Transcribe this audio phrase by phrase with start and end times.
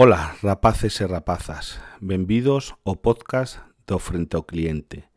[0.00, 5.10] Ola, rapaces e rapazas, benvidos ao podcast do Frente ao Cliente.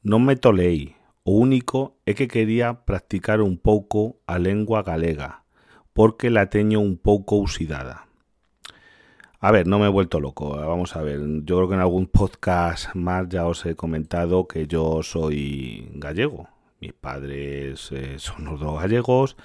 [0.00, 5.44] Non me tolei, o único é que quería practicar un pouco a lengua galega,
[5.92, 8.08] porque la teño un pouco usidada.
[9.36, 10.56] A ver, no me he vuelto loco.
[10.56, 14.64] Vamos a ver, yo creo que en algún podcast más ya os he comentado que
[14.64, 16.48] yo soy gallego.
[16.80, 19.36] Mis padres eh, son los dos gallegos.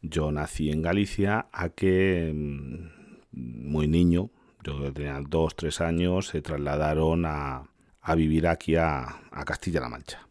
[0.00, 2.93] Yo nací en Galicia, a que mm,
[3.34, 4.30] muy niño,
[4.62, 7.68] yo tenía dos, tres años, se trasladaron a,
[8.00, 10.26] a vivir aquí a, a Castilla-La Mancha.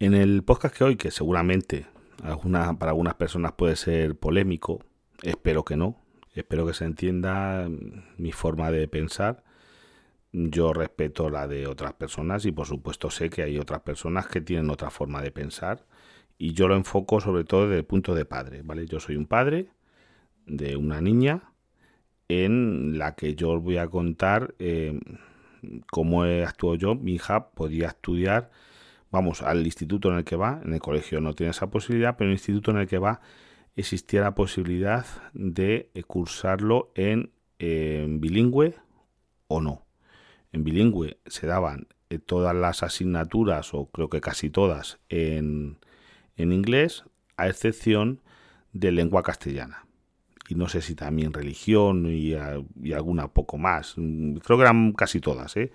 [0.00, 1.86] En el podcast que hoy, que seguramente
[2.78, 4.80] para algunas personas puede ser polémico,
[5.22, 5.96] espero que no,
[6.38, 7.68] Espero que se entienda
[8.16, 9.42] mi forma de pensar.
[10.30, 14.40] Yo respeto la de otras personas y por supuesto sé que hay otras personas que
[14.40, 15.84] tienen otra forma de pensar
[16.36, 18.86] y yo lo enfoco sobre todo desde el punto de padre, ¿vale?
[18.86, 19.70] Yo soy un padre
[20.46, 21.47] de una niña
[22.28, 24.98] en la que yo os voy a contar eh,
[25.90, 26.94] cómo actuó yo.
[26.94, 28.50] Mi hija podía estudiar,
[29.10, 32.28] vamos, al instituto en el que va, en el colegio no tiene esa posibilidad, pero
[32.28, 33.20] en el instituto en el que va
[33.78, 38.74] existía la posibilidad de eh, cursarlo en, bilingüe
[39.46, 39.86] o no.
[40.52, 45.78] En bilingüe se daban eh, todas las asignaturas, o creo que casi todas, en,
[46.36, 47.04] inglés,
[47.36, 48.20] a excepción
[48.72, 49.87] de lengua castellana.
[50.48, 52.34] Y no sé si también religión y,
[52.92, 53.94] alguna poco más.
[53.94, 55.72] Creo que eran casi todas, ¿eh?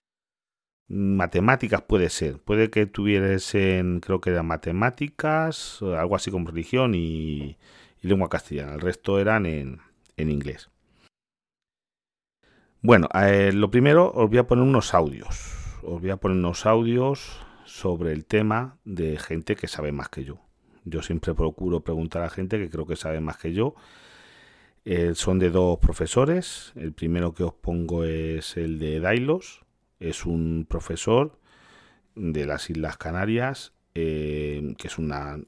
[0.88, 2.40] Matemáticas puede ser.
[2.40, 7.58] Puede que tuvieras en, creo que eran matemáticas, algo así como religión y,
[8.04, 8.74] y lengua castellana.
[8.74, 9.80] El resto eran en,
[10.18, 10.70] inglés.
[12.82, 15.54] Bueno, eh, lo primero os voy a poner unos audios.
[15.84, 20.26] Os voy a poner unos audios sobre el tema de gente que sabe más que
[20.26, 20.42] yo.
[20.84, 23.74] Yo siempre procuro preguntar a gente que creo que sabe más que yo.
[24.86, 26.74] Eh, son de dos profesores.
[26.76, 29.64] El primero que os pongo es el de Dailos.
[30.00, 31.40] Es un profesor
[32.16, 35.40] de las Islas Canarias, eh, que es una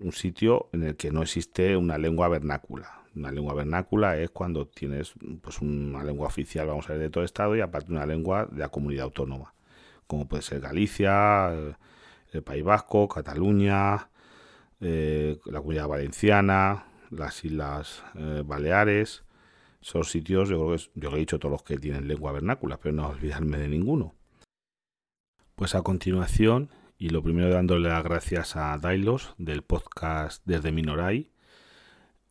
[0.00, 3.02] un sitio en el que no existe una lengua vernácula.
[3.14, 7.24] Una lengua vernácula es cuando tienes pues, una lengua oficial, vamos a ver, de todo
[7.24, 9.54] Estado y aparte una lengua de la comunidad autónoma,
[10.06, 11.50] como puede ser Galicia,
[12.32, 14.10] el País Vasco, Cataluña,
[14.80, 19.24] eh, la comunidad valenciana, las Islas eh, Baleares.
[19.80, 22.94] Son sitios, yo creo que yo he dicho todos los que tienen lengua vernácula, pero
[22.94, 24.14] no olvidarme de ninguno.
[25.54, 31.30] Pues a continuación y lo primero dándole las gracias a Dailos del podcast desde Minoray.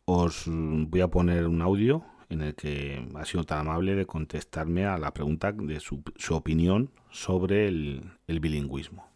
[0.04, 4.84] Os voy a poner un audio en el que ha sido tan amable de contestarme
[4.84, 9.06] a la pregunta de su, opinión sobre el, bilingüismo.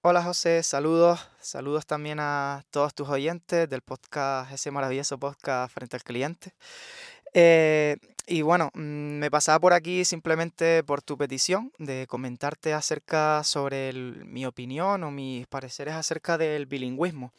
[0.00, 5.96] Hola José, saludos, saludos también a todos tus oyentes del podcast, ese maravilloso podcast frente
[5.96, 6.52] al cliente.
[7.34, 7.96] Eh,
[8.28, 13.92] y bueno, mm, me pasaba por aquí simplemente por tu petición de comentarte acerca sobre
[13.92, 17.32] mi opinión o mis pareceres acerca del bilingüismo.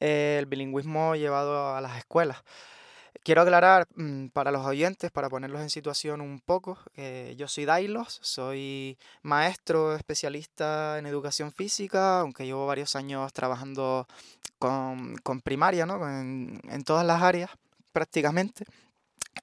[0.00, 2.38] el bilingüismo llevado a las escuelas.
[3.24, 6.78] Quiero aclarar mm, para los oyentes, para ponerlos en situación un poco,
[7.36, 14.06] yo soy Dailos, soy maestro especialista en educación física, aunque llevo varios años trabajando
[14.58, 16.08] con, primaria, ¿no?
[16.08, 17.50] en, en todas las áreas
[17.92, 18.64] prácticamente.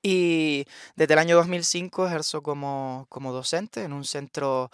[0.01, 0.65] Y
[0.95, 4.71] desde el año 2005 ejerzo como, como docente en un centro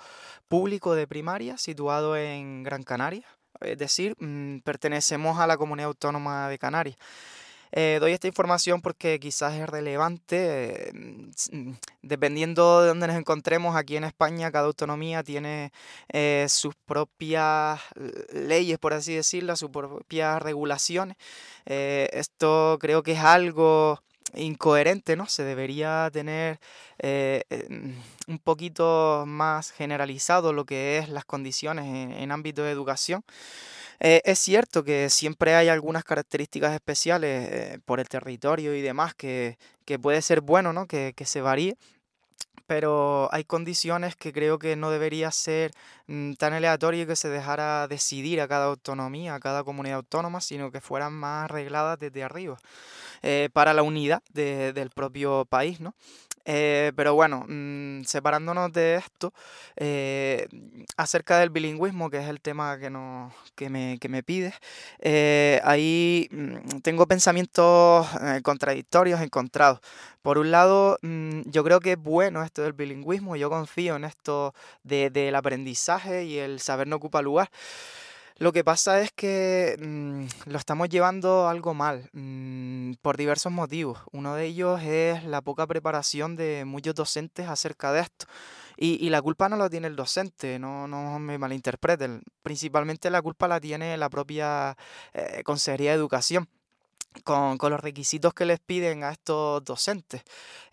[0.48, 3.26] público de primaria situado en Gran Canaria.
[3.62, 6.98] Es decir, mm, pertenecemos a la comunidad autónoma de Canarias.
[7.78, 10.92] Eh, doy esta información porque quizás es relevante.
[10.94, 11.72] Mm,
[12.02, 15.74] dependiendo de dónde nos encontremos aquí en España, cada autonomía tiene
[16.08, 17.82] eh, sus propias
[18.32, 21.18] leyes, por así decirlo, sus propias regulaciones.
[21.66, 24.00] Eh, esto creo que es algo
[24.36, 25.28] incoherente, ¿no?
[25.28, 26.60] Se debería tener
[27.00, 27.44] eh,
[28.28, 33.24] un poquito más generalizado lo que es las condiciones en, ámbito de educación.
[34.00, 39.16] Eh, es cierto que siempre hay algunas características especiales eh, por el territorio y demás
[39.16, 39.58] que,
[40.02, 40.88] puede ser bueno, ¿no?
[40.88, 41.78] Que, que se varíe,
[42.68, 45.72] pero hay condiciones que creo que no debería ser
[46.08, 50.72] mm, tan aleatorio que se dejara decidir a cada autonomía, a cada comunidad autónoma, sino
[50.72, 52.58] que fueran más arregladas desde arriba.
[53.22, 55.96] Eh, para la unidad del propio país, ¿no?
[56.46, 59.34] Eh, pero bueno, mm, separándonos de esto,
[59.78, 60.48] eh,
[60.98, 64.54] acerca del bilingüismo, que es el tema que, no, que, me, que me pides,
[65.64, 68.08] ahí mm, tengo pensamientos
[68.44, 69.80] contradictorios, encontrados.
[70.22, 74.06] Por un lado, mm, yo creo que es bueno esto del bilingüismo, yo confío en
[74.06, 74.54] esto
[74.84, 77.50] del aprendizaje y el saber no ocupa lugar.
[78.38, 84.00] Lo que pasa es que mm, lo estamos llevando algo mal, mm, por diversos motivos.
[84.12, 88.26] Uno de ellos es la poca preparación de muchos docentes acerca de esto.
[88.78, 92.24] Y, la culpa no la tiene el docente, no, no me malinterpreten.
[92.44, 94.76] Principalmente la culpa la tiene la propia
[95.14, 96.50] eh, Consejería de Educación.
[97.24, 100.24] Con, los requisitos que les piden a estos docentes.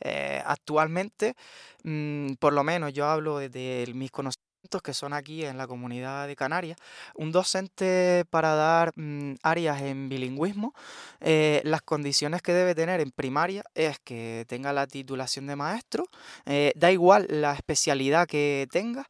[0.01, 1.37] Eh, actualmente,
[1.85, 4.42] mm, por lo menos yo hablo de mis conocimientos
[4.81, 6.79] que son aquí en la comunidad de Canarias,
[7.15, 10.73] un docente para dar mm, áreas en bilingüismo,
[11.21, 16.05] eh, las condiciones que debe tener en primaria es que tenga la titulación de maestro,
[16.47, 19.07] eh, da igual la especialidad que tenga,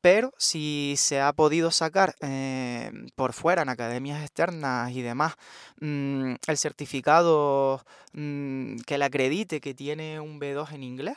[0.00, 5.34] pero si se ha podido sacar eh, por fuera en academias externas y demás
[5.80, 11.16] mm, el certificado mm, que le acredite que tiene un B2 en inglés,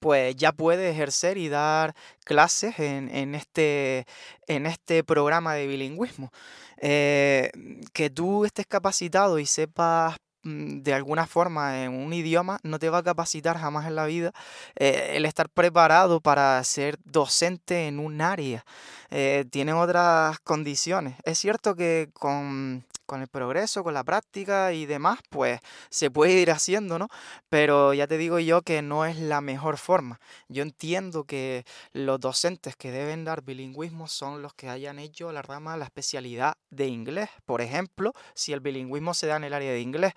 [0.00, 1.94] pues ya puede ejercer y dar
[2.24, 4.06] clases en, este,
[4.46, 6.30] en este programa de bilingüismo.
[6.78, 7.50] Eh,
[7.92, 12.90] que tú estés capacitado y sepas mm, de alguna forma en un idioma no te
[12.90, 14.32] va a capacitar jamás en la vida
[14.76, 18.64] eh, el estar preparado para ser docente en un área.
[19.10, 21.16] Eh, tiene otras condiciones.
[21.24, 25.60] Es cierto que con con el progreso, con la práctica y demás, pues
[25.90, 27.08] se puede ir haciendo, ¿no?
[27.48, 30.20] Pero ya te digo yo que no es la mejor forma.
[30.48, 35.42] Yo entiendo que los docentes que deben dar bilingüismo son los que hayan hecho la
[35.42, 37.30] rama, la especialidad de inglés.
[37.46, 40.12] Por ejemplo, si el bilingüismo se da en el área de inglés,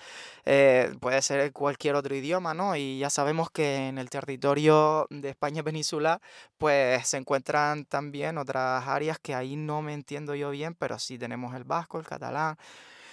[0.45, 2.75] eh, puede ser cualquier otro idioma, ¿no?
[2.75, 6.22] Y ya sabemos que en el territorio de España peninsular,
[6.57, 11.18] pues se encuentran también otras áreas que ahí no me entiendo yo bien, pero sí
[11.18, 12.57] tenemos el vasco, el catalán,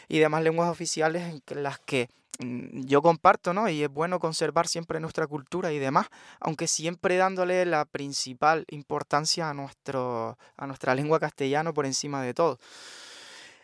[0.09, 2.09] y demás lenguas oficiales en las que
[2.39, 3.69] mm, yo comparto, ¿no?
[3.69, 6.07] Y es bueno conservar siempre nuestra cultura y demás,
[6.41, 12.35] aunque siempre dándole la principal importancia a, nuestro, a nuestra lengua castellana por encima de
[12.35, 12.59] todo.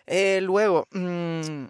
[0.07, 1.67] Eh, luego, mm,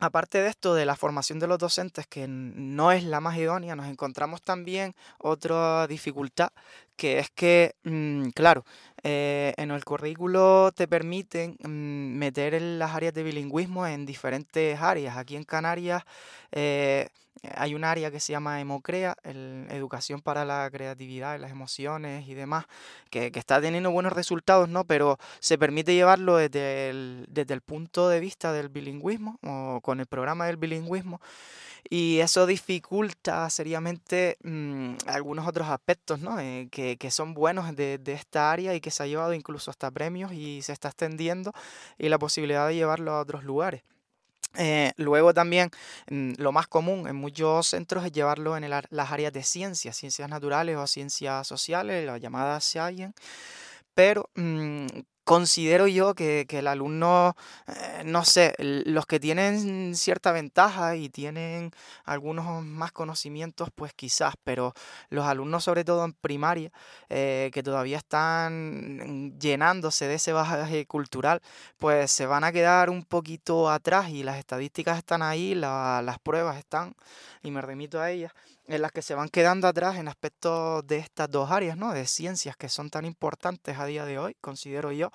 [0.00, 3.76] aparte de esto, de la formación de los docentes, que no es la más idónea,
[3.76, 6.50] nos encontramos también otra dificultad,
[6.96, 8.64] que es que, mm, claro,
[9.04, 15.16] eh, en el currículo te permiten mm, meter las áreas de bilingüismo en diferentes áreas.
[15.16, 16.04] Aquí en Canarias
[16.52, 17.08] eh,
[17.56, 22.34] hay un área que se llama Emocrea, Educación para la Creatividad y las Emociones y
[22.34, 22.66] demás,
[23.10, 24.84] que, está teniendo buenos resultados, ¿no?
[24.84, 29.98] Pero se permite llevarlo desde el, desde el punto de vista del bilingüismo o con
[29.98, 31.20] el programa del bilingüismo
[31.88, 36.38] y eso dificulta seriamente mm, algunos otros aspectos ¿no?
[36.40, 39.70] Eh, que, que, son buenos de, de, esta área y que se ha llevado incluso
[39.70, 41.52] hasta premios y se está extendiendo
[41.98, 43.82] y la posibilidad de llevarlo a otros lugares.
[44.58, 45.70] Eh, luego también
[46.10, 50.28] mm, lo más común en muchos centros es llevarlo en las áreas de ciencias, ciencias
[50.28, 53.14] naturales o ciencias sociales, las llamadas science,
[53.94, 54.86] pero mm,
[55.24, 57.36] considero yo que, el alumno,
[57.68, 61.70] eh, no sé, los que tienen cierta ventaja y tienen
[62.04, 64.74] algunos más conocimientos, pues quizás, pero
[65.10, 66.70] los alumnos sobre todo en primaria,
[67.08, 71.40] eh, que todavía están llenándose de ese bagaje cultural,
[71.78, 76.58] pues se van a quedar un poquito atrás y las estadísticas están ahí, las pruebas
[76.58, 76.94] están,
[77.42, 78.32] y me remito a ellas
[78.72, 81.92] en las que se van quedando atrás en aspectos de estas dos áreas, ¿no?
[81.92, 85.10] De ciencias que son tan importantes a día de hoy, considero yo.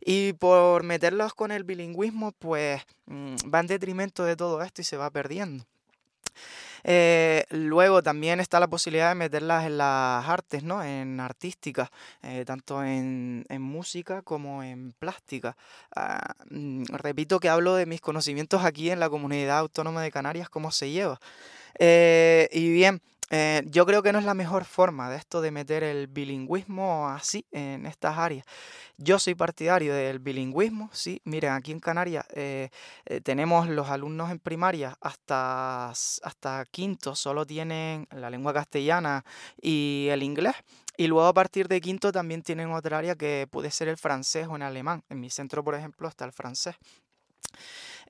[0.00, 4.84] Y por meterlos con el bilingüismo, pues mm, va en detrimento de todo esto y
[4.84, 5.64] se va perdiendo.
[6.84, 10.82] Eh, luego también está la posibilidad de meterlas en las artes, ¿no?
[10.82, 11.90] En artística,
[12.22, 15.56] eh, tanto en, música como en plástica.
[15.94, 20.48] Ah, mm, repito que hablo de mis conocimientos aquí en la comunidad autónoma de Canarias,
[20.48, 21.20] cómo se lleva.
[21.78, 23.00] Eh, y bien,
[23.34, 27.08] eh, yo creo que no es la mejor forma de esto de meter el bilingüismo
[27.08, 28.44] así en estas áreas.
[28.98, 31.22] Yo soy partidario del bilingüismo, sí.
[31.24, 32.68] Miren, aquí en Canarias eh,
[33.24, 39.24] tenemos los alumnos en primaria hasta, hasta quinto, solo tienen la lengua castellana
[39.60, 40.54] y el inglés.
[40.98, 44.46] Y luego a partir de quinto también tienen otra área que puede ser el francés
[44.46, 45.04] o en alemán.
[45.08, 46.76] En mi centro, por ejemplo, está el francés.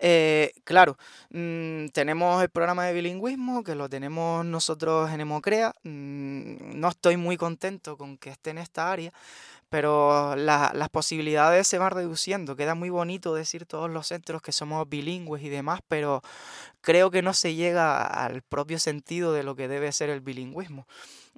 [0.04, 0.99] Eh, claro,
[1.30, 5.75] mm, tenemos el programa de bilingüismo que lo tenemos nosotros en Emocrea.
[5.85, 9.12] Mm, no estoy muy contento con que esté en esta área,
[9.71, 12.56] pero las posibilidades se van reduciendo.
[12.56, 16.23] Queda muy bonito decir todos los centros que somos bilingües y demás, pero
[16.80, 20.87] creo que no se llega al propio sentido de lo que debe ser el bilingüismo.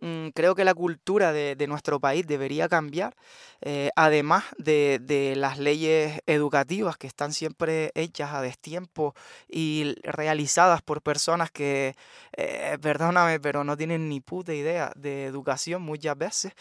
[0.01, 3.17] Mm, creo que la cultura de, nuestro país debería cambiar,
[3.61, 9.15] eh, además de, las leyes educativas que están siempre hechas a destiempo
[9.49, 11.95] y realizadas por personas que,
[12.37, 16.53] eh, perdóname, pero no tienen ni puta idea de educación muchas veces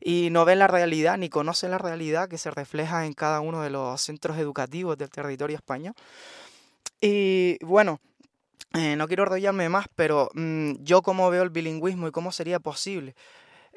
[0.00, 3.62] y no ven la realidad ni conocen la realidad que se refleja en cada uno
[3.62, 5.94] de los centros educativos del territorio español.
[7.00, 8.00] Y bueno,
[8.74, 12.60] eh, no quiero enrollarme más, pero mm, yo como veo el bilingüismo y cómo sería
[12.60, 13.14] posible.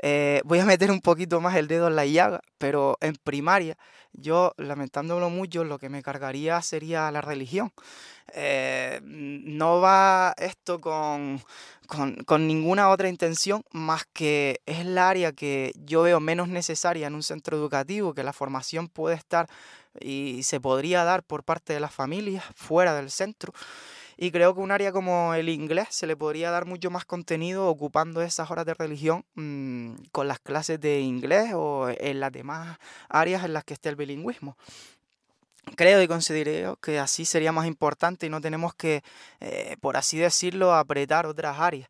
[0.01, 3.77] Eh, voy a meter un poquito más el dedo en la llaga, pero en primaria,
[4.12, 7.71] yo lamentándolo mucho, lo que me cargaría sería la religión.
[8.33, 11.41] Eh, no va esto con,
[11.88, 17.07] con, con, ninguna otra intención más que es el área que yo veo menos necesaria
[17.07, 19.47] en un centro educativo, que la formación puede estar
[20.00, 23.53] y se podría dar por parte de las familias fuera del centro.
[24.17, 27.67] Y creo que un área como el inglés se le podría dar mucho más contenido
[27.67, 32.77] ocupando esas horas de religión mm, con las clases de inglés o en las demás
[33.10, 34.58] áreas en las que esté el bilingüismo.
[35.75, 39.01] Creo y considero que así sería más importante y no tenemos que,
[39.39, 41.89] eh, por así decirlo, apretar otras áreas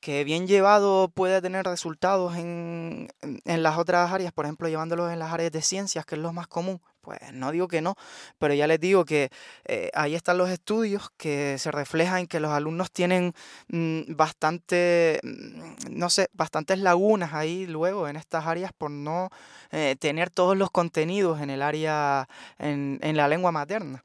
[0.00, 3.08] que bien llevado puede tener resultados en,
[3.44, 6.32] en, las otras áreas, por ejemplo, llevándolos en las áreas de ciencias, que es lo
[6.32, 7.96] más común, pues no digo que no,
[8.38, 9.30] pero ya les digo que
[9.64, 13.34] eh, ahí están los estudios que se reflejan en que los alumnos tienen
[13.68, 19.30] mm, bastante, mm, no sé, bastantes lagunas ahí luego en estas áreas por no
[19.70, 22.28] eh, tener todos los contenidos en el área,
[22.58, 24.04] en, en la lengua materna.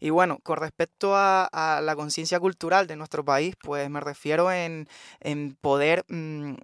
[0.00, 1.48] Y bueno, con respecto a,
[1.82, 4.86] la conciencia cultural de nuestro país, pues me refiero en,
[5.60, 6.54] poder, mm,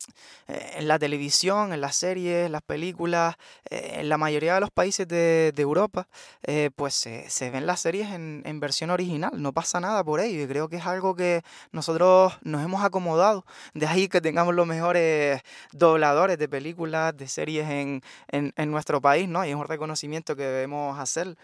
[0.48, 3.36] eh, en la televisión, en las series, en las películas,
[3.70, 6.08] eh, en la mayoría de los países de, Europa,
[6.44, 10.42] eh, pues se, ven las series en, versión original, no pasa nada por ello.
[10.42, 13.44] Y creo que es algo que nosotros nos hemos acomodado.
[13.74, 19.28] De ahí que tengamos los mejores dobladores de películas, de series en, en nuestro país,
[19.28, 19.44] ¿no?
[19.44, 21.36] Y es un reconocimiento que debemos hacer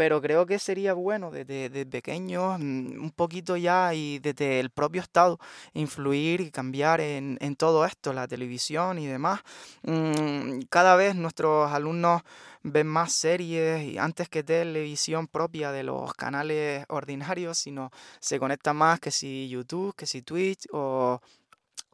[0.00, 5.02] pero creo que sería bueno desde, pequeños, mm, un poquito ya y desde el propio
[5.02, 5.38] Estado,
[5.74, 9.40] influir y cambiar en, todo esto, la televisión y demás.
[9.82, 12.22] Mm, cada vez nuestros alumnos
[12.62, 17.90] ven más series y antes que televisión propia de los canales ordinarios, sino
[18.20, 21.20] se conectan más que si YouTube, que si Twitch o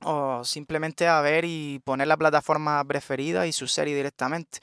[0.02, 4.58] o simplemente a ver y poner la plataforma preferida y su serie directamente.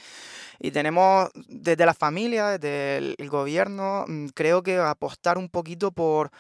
[0.59, 6.31] Y tenemos desde la familia, desde el, gobierno, mm, creo que apostar un poquito por,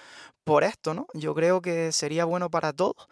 [0.43, 1.07] por esto, ¿no?
[1.13, 3.07] Yo creo que sería bueno para todos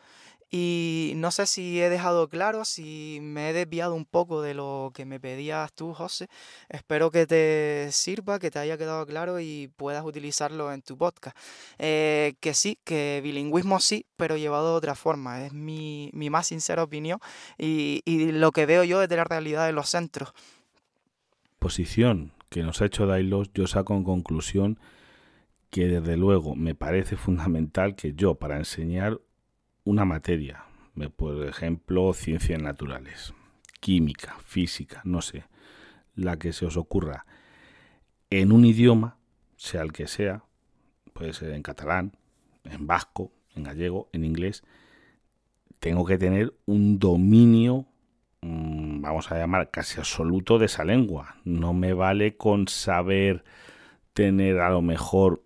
[0.54, 4.92] y no sé si he dejado claro, si me he desviado un poco de lo
[4.94, 6.28] que me pedías tú, José.
[6.68, 11.38] Espero que te sirva, que te haya quedado claro y puedas utilizarlo en tu podcast.
[11.80, 15.46] Eh, que sí, que bilingüismo sí, pero llevado de otra forma.
[15.46, 17.20] Es mi, mi más sincera opinión
[17.58, 20.34] y, y lo que veo yo desde la realidad de los centros.
[21.60, 24.80] Posición que nos ha hecho Dailos, yo saco en conclusión
[25.70, 29.22] que desde luego me parece fundamental que yo para enseñar
[29.84, 30.66] una materia,
[31.16, 33.34] por ejemplo, ciencias naturales,
[33.80, 35.46] química, física, no sé,
[36.16, 37.26] la que se os ocurra,
[38.30, 39.18] en un idioma,
[39.56, 40.44] sea el que sea,
[41.14, 42.18] puede ser en catalán,
[42.64, 44.64] en vasco, en gallego, en inglés,
[45.80, 47.88] tengo que tener un dominio,
[48.42, 51.38] mm, vamos a llamar casi absoluto de esa lengua.
[51.44, 53.44] No me vale con saber
[54.14, 55.44] tener a lo mejor,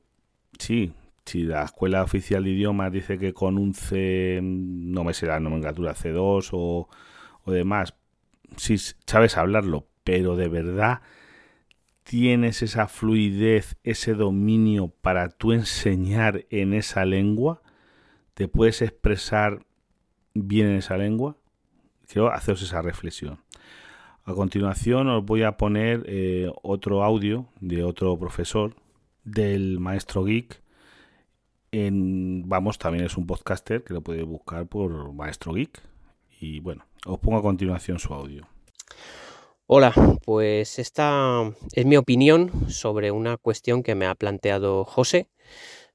[0.59, 0.91] sí,
[1.25, 5.39] si la Escuela Oficial de Idiomas dice que con un C, no me sé la
[5.39, 6.87] nomenclatura C2 o,
[7.43, 7.95] o demás,
[8.57, 11.01] sí sabes hablarlo, pero de verdad
[12.03, 17.63] tienes esa fluidez, ese dominio para tú enseñar en esa lengua,
[18.35, 19.65] te puedes expresar
[20.35, 21.37] bien en esa lengua.
[22.07, 23.39] Quiero haceros esa reflexión.
[24.23, 28.75] A continuación os voy a poner eh, otro audio de otro profesor,
[29.23, 30.61] del maestro Geek,
[32.45, 35.81] Vamos también es un podcaster que lo puede buscar por Maestro Geek.
[36.39, 38.47] Y bueno, os pongo a continuación su audio.
[39.67, 45.27] Hola, pues esta es mi opinión sobre una cuestión que me ha planteado José,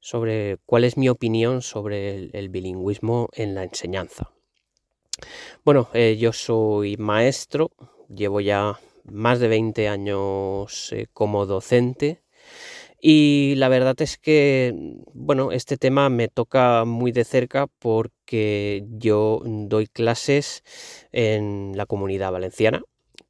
[0.00, 4.32] sobre cuál es mi opinión sobre el, bilingüismo en la enseñanza.
[5.64, 7.70] Bueno, eh, yo soy maestro,
[8.08, 12.22] llevo ya más de 20 años eh, como docente
[13.00, 14.74] y la verdad es que,
[15.14, 20.62] bueno, este tema me toca muy de cerca porque yo doy clases
[21.12, 22.82] en la comunidad valenciana,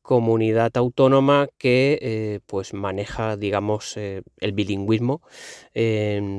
[0.03, 5.23] comunidad autónoma que eh, pues maneja, digamos, eh, el bilingüismo,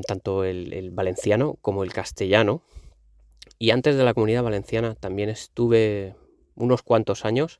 [0.07, 2.63] tanto el, valenciano como el castellano.
[3.59, 6.15] y antes de la comunidad valenciana también estuve
[6.55, 7.59] unos cuantos años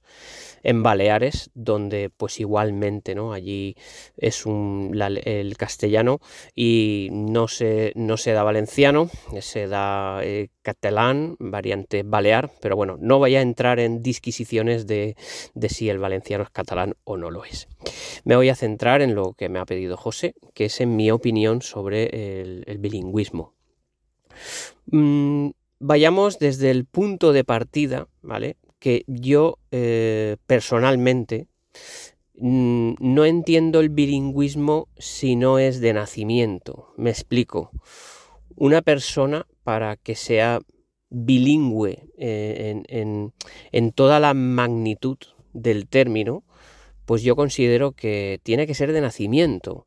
[0.63, 3.33] en Baleares, donde pues igualmente, ¿no?
[3.33, 3.75] Allí
[4.17, 4.91] es un,
[5.25, 6.19] el castellano
[6.55, 12.97] y no se, no se da valenciano, se da eh, catalán, variante balear, pero bueno,
[12.99, 15.15] no vaya a entrar en disquisiciones de,
[15.53, 17.67] de si el valenciano es catalán o no lo es.
[18.23, 21.11] Me voy a centrar en lo que me ha pedido José, que es en mi
[21.11, 23.53] opinión sobre el, bilingüismo.
[24.87, 28.57] Mm, vayamos desde el punto de partida, ¿vale?
[28.81, 31.47] Que yo eh, personalmente
[32.35, 36.91] mm, no entiendo el bilingüismo si no es de nacimiento.
[36.97, 37.69] Me explico.
[38.55, 40.59] Una persona para que sea
[41.11, 42.81] bilingüe eh,
[43.71, 45.17] en, toda la magnitud
[45.53, 46.43] del término,
[47.05, 49.85] pues yo considero que tiene que ser de nacimiento.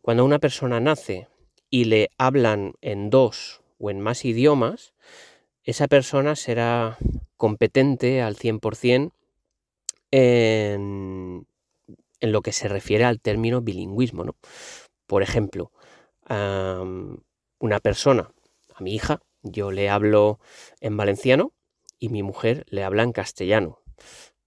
[0.00, 1.28] Cuando una persona nace
[1.68, 4.94] y le hablan en dos o en más idiomas,
[5.62, 6.96] esa persona será
[7.40, 9.12] competente al 100%
[10.10, 11.46] en,
[12.20, 14.24] en lo que se refiere al término bilingüismo.
[14.24, 14.36] ¿no?
[15.06, 15.72] Por ejemplo,
[16.28, 18.30] una persona,
[18.74, 20.38] a mi hija, yo le hablo
[20.82, 21.54] en valenciano
[21.98, 23.80] y mi mujer le habla en castellano.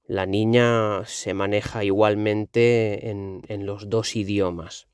[0.06, 4.88] La niña se maneja igualmente en, los dos idiomas.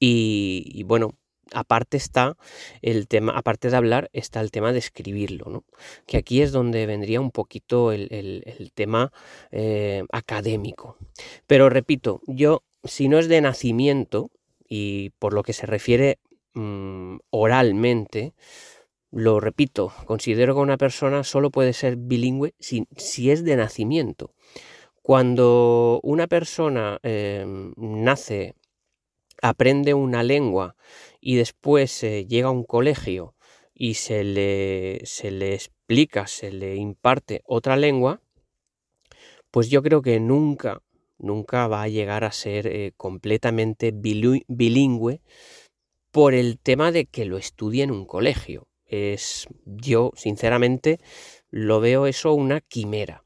[0.00, 1.14] y, bueno,
[1.52, 2.36] aparte está
[2.82, 5.64] el tema, aparte de hablar, está el tema de escribirlo, ¿no?
[6.06, 9.12] Que aquí es donde vendría un poquito el, tema
[9.52, 10.96] eh, académico.
[11.46, 14.30] Pero repito, yo, si no es de nacimiento,
[14.68, 16.18] y por lo que se refiere
[16.54, 18.34] mm, oralmente,
[19.10, 24.32] lo repito, considero que una persona solo puede ser bilingüe si, si es de nacimiento.
[25.02, 28.54] Cuando una persona em, nace,
[29.40, 30.74] aprende una lengua
[31.26, 33.34] y después llega a un colegio
[33.72, 38.20] y se le, se le explica, se le imparte otra lengua,
[39.50, 40.82] pues yo creo que nunca,
[41.16, 45.22] nunca va a llegar a ser eh, completamente bilingüe
[46.10, 48.68] por el tema de que lo estudie en un colegio.
[48.84, 50.98] Es, yo, sinceramente,
[51.48, 53.24] lo veo eso una quimera.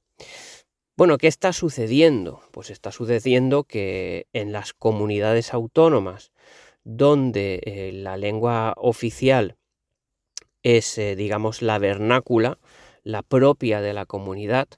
[0.96, 2.42] Bueno, ¿qué está sucediendo?
[2.52, 6.30] Pues está sucediendo que en las comunidades autónomas
[6.88, 9.56] donde eh, la lengua oficial
[10.62, 12.58] es, eh, digamos, la vernácula,
[13.04, 14.68] la propia de la comunidad,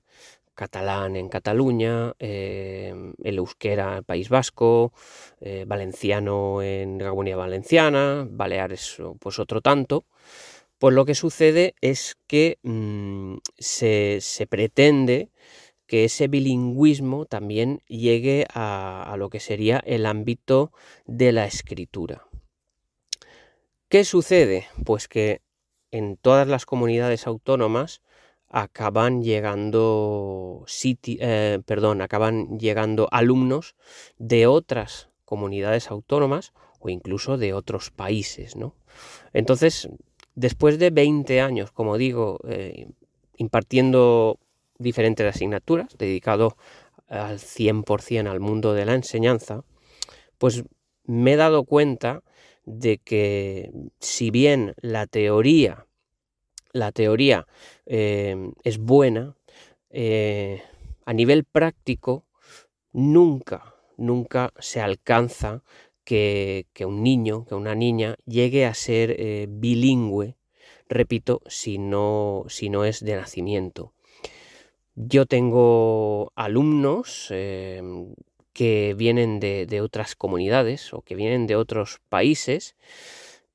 [0.56, 4.92] catalán en Cataluña, em, el euskera en País Vasco,
[5.40, 10.04] eh, valenciano en la Comunidad Valenciana, Baleares pues otro tanto,
[10.78, 15.30] pues lo que sucede es que mm, se, se pretende
[15.90, 20.70] que ese bilingüismo también llegue a, lo que sería el ámbito
[21.04, 22.28] de la escritura.
[23.88, 24.68] ¿Qué sucede?
[24.84, 25.42] Pues que
[25.90, 28.02] en todas las comunidades autónomas
[28.48, 33.74] acaban llegando eh, perdón, acaban llegando alumnos
[34.16, 38.76] de otras comunidades autónomas o incluso de otros países, ¿no?
[39.32, 39.88] Entonces,
[40.36, 42.86] después de 20 años, como digo, eh,
[43.38, 44.38] impartiendo
[44.80, 46.56] diferentes asignaturas, dedicado
[47.06, 49.62] al 100% al mundo de la enseñanza,
[50.38, 50.64] pues
[51.04, 52.22] me he dado cuenta
[52.64, 55.86] de que si bien la teoría,
[56.72, 57.46] la teoría
[57.86, 59.36] eh, es buena,
[59.90, 60.62] eh,
[61.04, 62.26] a nivel práctico
[62.92, 65.62] nunca, nunca se alcanza
[66.04, 70.36] que, un niño, que una niña llegue a ser eh, bilingüe,
[70.88, 73.92] repito, si no, si no es de nacimiento.
[74.94, 78.14] Yo tengo alumnos em,
[78.52, 82.76] que vienen de, otras comunidades o que vienen de otros países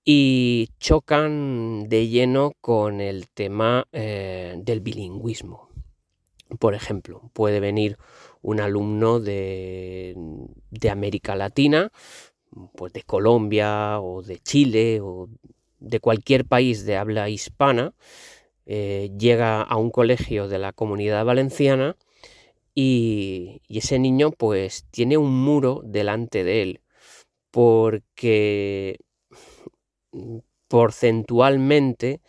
[0.03, 5.69] y chocan de lleno con el tema eh, del bilingüismo.
[6.59, 7.97] Por ejemplo, puede venir
[8.41, 10.15] un alumno de,
[10.69, 11.91] de, América Latina,
[12.75, 15.27] pues de Colombia o de Chile o
[15.79, 17.93] de cualquier país de habla hispana,
[18.65, 21.95] eh, llega a un colegio de la comunidad valenciana
[22.73, 26.81] y, ese niño pues tiene un muro delante de él
[27.51, 28.97] porque
[30.67, 32.21] porcentualmente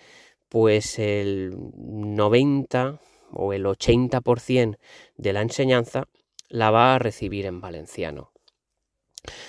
[0.48, 3.00] pues el 90
[3.32, 4.78] o el 80%
[5.16, 6.08] de la enseñanza
[6.48, 8.32] la va a recibir en valenciano.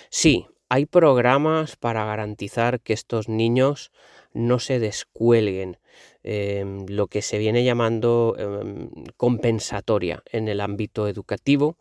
[0.10, 3.91] Sí, hay programas para garantizar que estos niños
[4.38, 5.78] no se descuelguen,
[6.23, 11.78] em, lo que se viene llamando em, compensatoria en el ámbito educativo.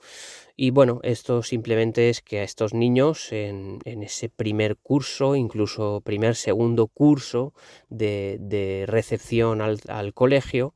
[0.56, 6.34] Y bueno, esto simplemente es que a estos niños en, ese primer curso, incluso primer,
[6.34, 7.52] segundo curso
[7.90, 10.74] de, recepción al, colegio,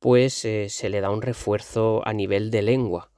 [0.00, 3.10] pues eh, se le da un refuerzo a nivel de lengua.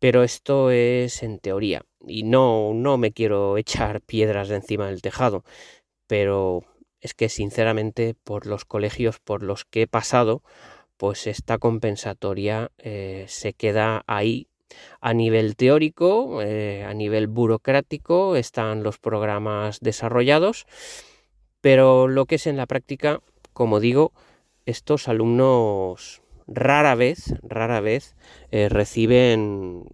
[0.00, 1.82] Pero esto es en teoría.
[2.06, 5.44] Y no, no me quiero echar piedras de encima del tejado.
[6.06, 6.64] Pero
[7.06, 10.42] es que sinceramente por los colegios por los que he pasado,
[10.96, 14.48] pues esta compensatoria eh, se queda ahí.
[15.00, 20.66] A nivel teórico, eh, a nivel burocrático, están los programas desarrollados,
[21.60, 23.20] pero lo que es en la práctica,
[23.52, 24.12] como digo,
[24.64, 28.16] estos alumnos rara vez, rara vez
[28.50, 29.84] eh, reciben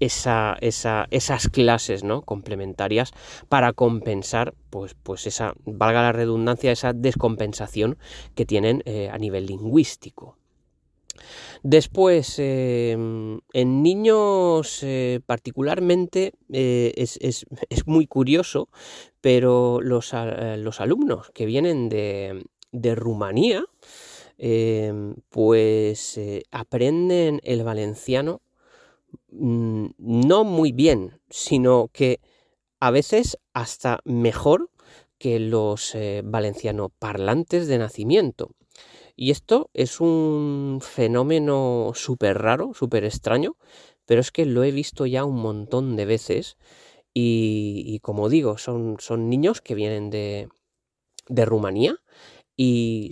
[0.00, 2.22] esa, esas clases ¿no?
[2.22, 3.12] complementarias
[3.48, 7.98] para compensar, pues, pues esa, valga la redundancia, esa descompensación
[8.34, 10.36] que tienen eh, a nivel lingüístico.
[11.62, 17.18] Después, em, en niños eh, particularmente es,
[17.86, 18.68] muy curioso,
[19.22, 23.64] pero los, alumnos que vienen de, de Rumanía,
[24.38, 28.42] Em, pues eh, aprenden el valenciano
[29.30, 32.20] mm, no muy bien, sino que
[32.80, 34.70] a veces hasta mejor
[35.18, 38.50] que los eh, valenciano parlantes de nacimiento.
[39.16, 43.56] Y esto es un fenómeno súper raro, súper extraño,
[44.04, 46.56] pero es que lo he visto ya un montón de veces.
[47.14, 50.50] Y, como digo, son, son, niños que vienen de,
[51.28, 51.96] de Rumanía
[52.56, 53.10] y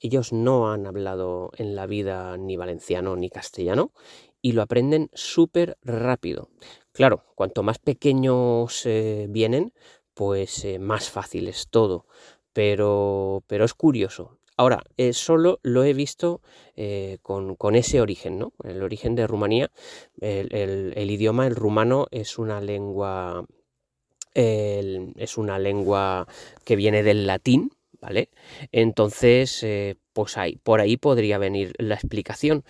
[0.00, 3.92] ellos no han hablado en la vida ni valenciano ni castellano
[4.46, 6.50] y lo aprenden súper rápido.
[6.92, 9.72] Claro, cuanto más pequeños eh, vienen,
[10.14, 12.06] pues eh, más fácil es todo.
[12.52, 14.38] Pero, pero es curioso.
[14.56, 16.42] Ahora, eh, solo lo he visto
[17.22, 18.52] con, ese origen, ¿no?
[18.62, 19.72] El origen de Rumanía.
[20.20, 23.44] El, idioma, el rumano, es una lengua.
[24.32, 26.28] es una lengua
[26.64, 28.30] que viene del latín, ¿vale?
[28.70, 29.66] Entonces,
[30.12, 32.64] pues por ahí podría venir la explicación.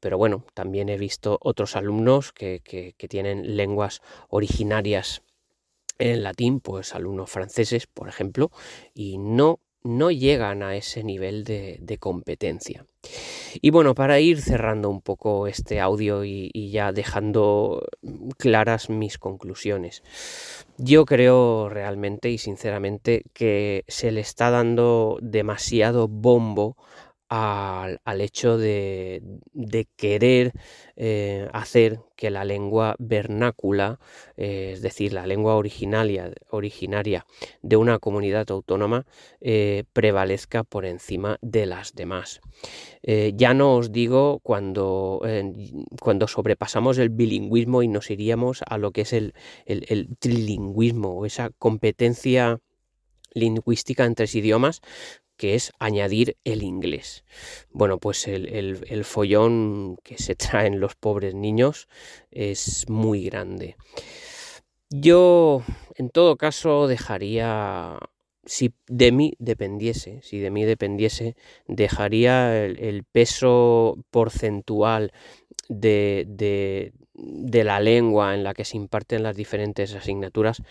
[0.00, 5.22] Pero bueno, también he visto otros alumnos que, que, tienen lenguas originarias
[5.98, 8.50] en latín, pues alumnos franceses, por ejemplo,
[8.94, 12.84] y no no llegan a ese nivel de, competencia.
[13.60, 17.86] Y bueno, para ir cerrando un poco este audio y, ya dejando
[18.36, 20.02] claras mis conclusiones,
[20.76, 26.76] yo creo realmente y sinceramente que se le está dando demasiado bombo
[27.28, 29.22] al, hecho de,
[29.96, 30.52] querer
[30.96, 34.00] eh, hacer que la lengua vernácula,
[34.36, 37.26] eh, es decir, la lengua originaria, originaria
[37.62, 39.06] de una comunidad autónoma,
[39.40, 42.40] eh, prevalezca por encima de las demás.
[43.02, 45.22] ya no os digo cuando,
[46.00, 49.34] cuando sobrepasamos el bilingüismo y nos iríamos a lo que es el,
[49.66, 52.60] el trilingüismo o esa competencia
[53.34, 54.82] lingüística entre idiomas
[55.38, 57.24] que es añadir el inglés.
[57.70, 61.88] Bueno, pues el, follón que se traen los pobres niños
[62.30, 63.76] es muy grande.
[64.90, 65.62] Yo,
[65.94, 67.98] en todo caso, dejaría,
[68.44, 75.12] si de mí dependiese, si de mí dependiese, dejaría el, peso porcentual
[75.68, 80.62] de, de la lengua en la que se imparten las diferentes asignaturas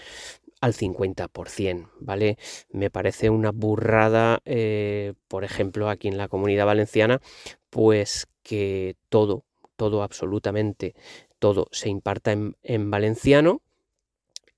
[0.62, 2.38] al 50%, ¿vale?
[2.70, 7.22] Me parece una burrada, eh, por ejemplo, aquí en la comunidad valenciana,
[7.70, 10.96] pues que todo, todo, absolutamente
[11.39, 13.62] todo se imparta en, valenciano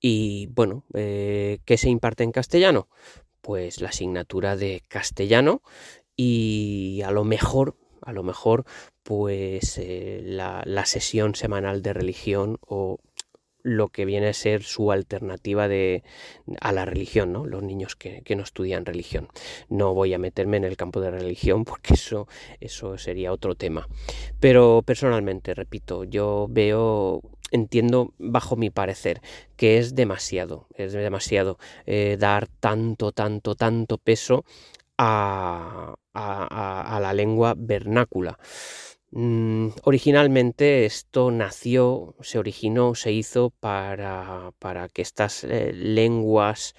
[0.00, 2.88] y, bueno, eh, ¿qué se imparte en castellano?
[3.42, 5.62] Pues la asignatura de castellano
[6.16, 8.64] y a lo mejor, a lo mejor,
[9.02, 12.98] pues eh, la, la sesión semanal de religión o
[13.62, 16.02] lo que viene a ser su alternativa de,
[16.60, 17.46] a la religión, ¿no?
[17.46, 19.28] los niños que, no estudian religión.
[19.68, 22.28] No voy a meterme en el campo de religión porque eso,
[22.60, 23.88] eso sería otro tema.
[24.38, 29.20] Pero personalmente, repito, yo veo entiendo bajo mi parecer
[29.56, 34.44] que es demasiado, es demasiado eh, dar tanto, tanto, tanto peso
[34.96, 38.38] a, a, a la lengua vernácula.
[39.12, 46.74] Mm, originalmente esto nació, se originó, se hizo para, para que estas eh, lenguas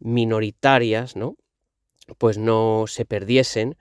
[0.00, 1.36] minoritarias, ¿no?
[2.18, 3.76] Pues no se perdiesen.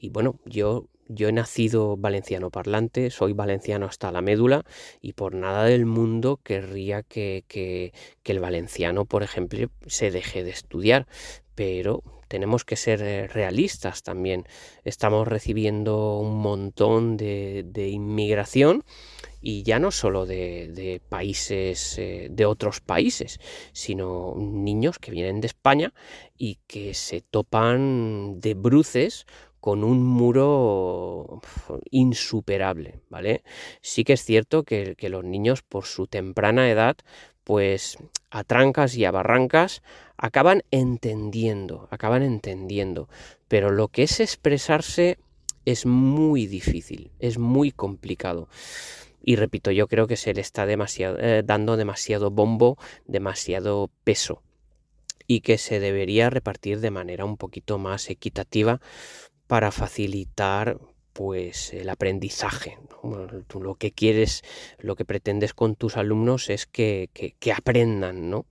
[0.00, 4.64] Y bueno, yo, yo he nacido valenciano parlante, soy valenciano hasta la médula
[5.00, 10.44] y por nada del mundo querría que, que, que el valenciano, por ejemplo, se deje
[10.44, 11.06] de estudiar
[11.56, 14.44] pero tenemos que ser eh, realistas también.
[14.84, 18.84] Estamos recibiendo un montón de, inmigración
[19.40, 23.40] y ya no solo de, países, eh, de otros países,
[23.72, 25.92] sino niños que vienen de España
[26.36, 29.26] y que se topan de bruces
[29.60, 31.40] con un muro
[31.90, 33.42] insuperable, ¿vale?
[33.80, 36.96] Sí que es cierto que, que los niños por su temprana edad
[37.42, 37.96] pues
[38.30, 39.80] a trancas y a barrancas
[40.18, 43.08] acaban entendiendo, acaban entendiendo,
[43.48, 45.18] pero lo que es expresarse
[45.64, 48.48] es muy difícil, es muy complicado.
[49.22, 54.42] Y repito, yo creo que se le está eh, dando demasiado bombo, demasiado peso
[55.26, 58.80] y que se debería repartir de manera un poquito más equitativa
[59.48, 60.78] para facilitar
[61.12, 62.78] pues el aprendizaje.
[63.48, 64.42] tú lo que quieres,
[64.78, 67.10] lo que pretendes con tus alumnos es que,
[67.54, 68.46] aprendan, ¿no?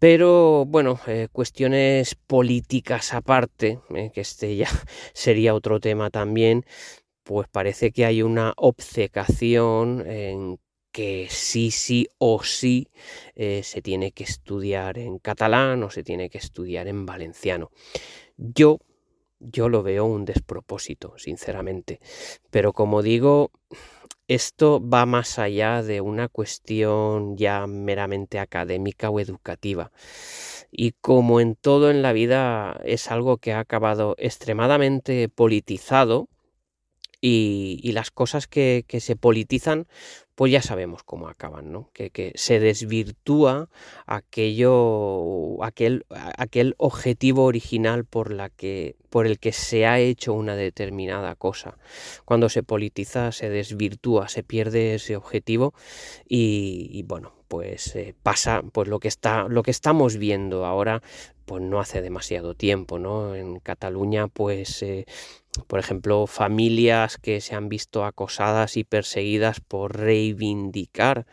[0.00, 4.66] Pero bueno, eh, cuestiones políticas aparte, eh, que este ya
[5.12, 6.64] sería otro tema también,
[7.22, 10.58] pues parece que hay una obcecación en
[10.90, 12.88] que sí, sí o sí
[13.36, 17.70] eh, se tiene que estudiar en catalán o se tiene que estudiar en valenciano.
[18.38, 18.78] Yo
[19.40, 21.98] yo lo veo un despropósito, sinceramente.
[22.50, 23.50] Pero como digo,
[24.30, 29.90] esto va más allá de una cuestión ya meramente académica o educativa.
[30.70, 36.28] Y como en todo en la vida es algo que ha acabado extremadamente politizado,
[37.20, 39.86] y, las cosas que, se politizan,
[40.34, 41.90] pues ya sabemos cómo acaban, ¿no?
[41.92, 43.68] Que, se desvirtúa
[44.06, 50.56] aquello, aquel, aquel objetivo original por, la que, por el que se ha hecho una
[50.56, 51.76] determinada cosa.
[52.24, 55.74] Cuando se politiza, se desvirtúa, se pierde ese objetivo
[56.26, 61.02] y, bueno, pues eh, pasa pues lo que está lo que estamos viendo ahora
[61.46, 65.04] pues no hace demasiado tiempo no en Cataluña pues eh,
[65.66, 71.26] por ejemplo, familias que se han visto acosadas y perseguidas por reivindicar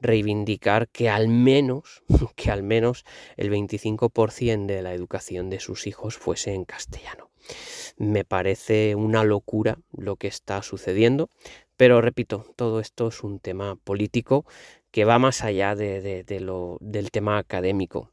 [0.00, 2.02] reivindicar que al menos
[2.36, 3.04] que al menos
[3.36, 7.30] el 25% de la educación de sus hijos fuese en castellano.
[7.96, 11.30] Me parece una locura lo que está sucediendo,
[11.76, 14.44] pero repito, todo esto es un tema político
[14.90, 18.10] que va más allá de, lo, del tema académico.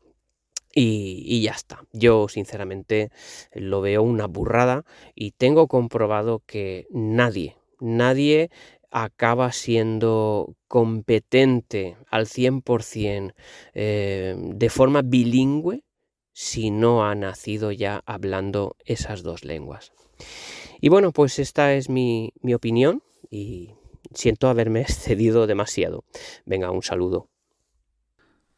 [0.76, 1.84] Y, ya está.
[1.92, 3.12] Yo sinceramente
[3.54, 8.50] lo veo una burrada y tengo comprobado que nadie, nadie
[8.90, 13.34] acaba siendo competente al 100%
[13.74, 15.84] eh, de forma bilingüe
[16.32, 19.94] si no ha nacido ya hablando esas dos lenguas.
[20.82, 23.76] Y bueno, pues esta es mi, mi opinión y
[24.14, 26.04] siento haberme excedido demasiado.
[26.46, 27.30] Venga, un saludo.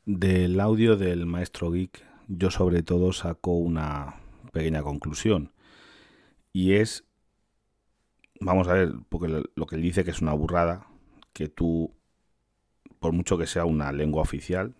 [0.05, 4.17] Del audio del maestro Geek, yo sobre todo saco una
[4.51, 5.51] pequeña conclusión.
[6.53, 7.05] Y es,
[8.39, 10.85] vamos a ver, porque lo que él dice que es una burrada,
[11.33, 11.91] que tú,
[12.99, 14.75] por mucho que sea una lengua oficial,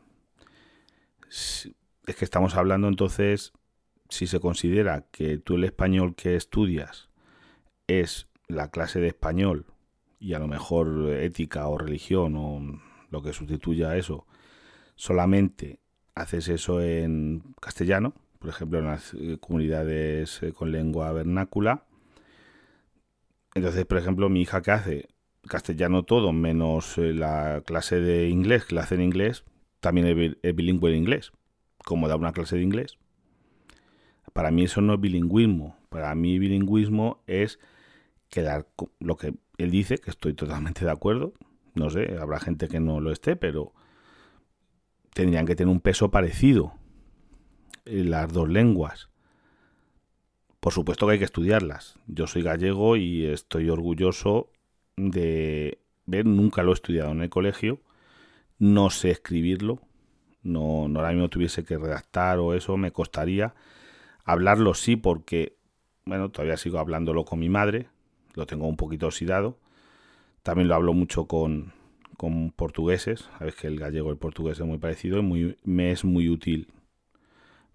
[1.28, 1.74] es
[2.06, 3.52] que estamos hablando entonces,
[4.10, 7.10] si se considera que tú el español que estudias
[7.88, 9.66] es la clase de español
[10.20, 14.28] y a lo mejor ética o religión o lo que sustituya a eso,
[14.96, 15.80] solamente
[16.16, 21.86] haces eso en castellano, por ejemplo, en las eh, comunidades eh, con lengua vernácula.
[23.54, 25.08] Entonces, por ejemplo, mi hija que hace
[25.48, 29.46] castellano todo, menos eh, la clase de inglés que la hace en inglés,
[29.80, 31.32] también es bilingüe en inglés,
[31.84, 32.98] como da una clase de inglés.
[34.34, 35.78] Para mí eso no es bilingüismo.
[35.90, 37.60] Para mí bilingüismo es
[38.30, 38.68] quedar
[39.00, 41.34] lo que él dice, que estoy totalmente de acuerdo.
[41.74, 43.74] No sé, habrá gente que no lo esté, pero
[45.16, 46.74] tendrían que tener un peso parecido
[47.86, 49.08] las dos lenguas.
[50.60, 51.98] Por supuesto que hay que estudiarlas.
[52.06, 54.52] Yo soy gallego y estoy orgulloso
[54.98, 57.80] de ver, nunca lo he estudiado en el colegio,
[58.60, 59.80] no sé escribirlo,
[60.44, 63.56] no, no ahora mismo tuviese que redactar o eso, me costaría.
[64.26, 65.56] Hablarlo sí, porque,
[66.04, 67.88] bueno, todavía sigo hablándolo con mi madre,
[68.34, 69.60] lo tengo un poquito oxidado.
[70.44, 71.72] También lo hablo mucho con,
[72.16, 75.92] con portugueses, sabes que el gallego y el portugués es muy parecido y muy, me
[75.92, 76.72] es muy útil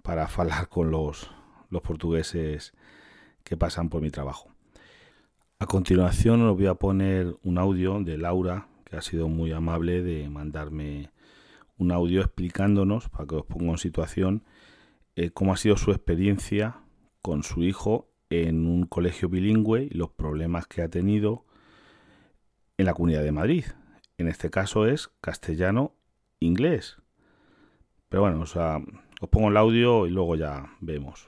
[0.03, 1.31] para hablar con los,
[1.69, 2.73] los portugueses
[3.45, 4.51] que pasan por mi trabajo.
[5.59, 10.03] A continuación os voy a poner un audio de Laura, que ha sido muy amable
[10.03, 11.11] de mandarme
[11.77, 14.45] un audio explicándonos, para que os ponga en situación,
[15.17, 16.79] eh, cómo ha sido su experiencia
[17.23, 21.45] con su hijo en un colegio bilingüe y los problemas que ha tenido
[22.79, 23.65] en la Comunidad de Madrid,
[24.21, 26.97] en este caso es castellano-inglés.
[28.09, 28.79] Pero bueno, o sea,
[29.21, 31.27] os pongo el audio y luego ya vemos.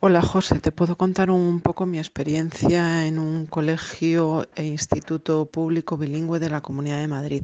[0.00, 5.96] Hola José, te puedo contar un poco mi experiencia en un colegio e instituto público
[5.96, 7.42] bilingüe de la Comunidad de Madrid.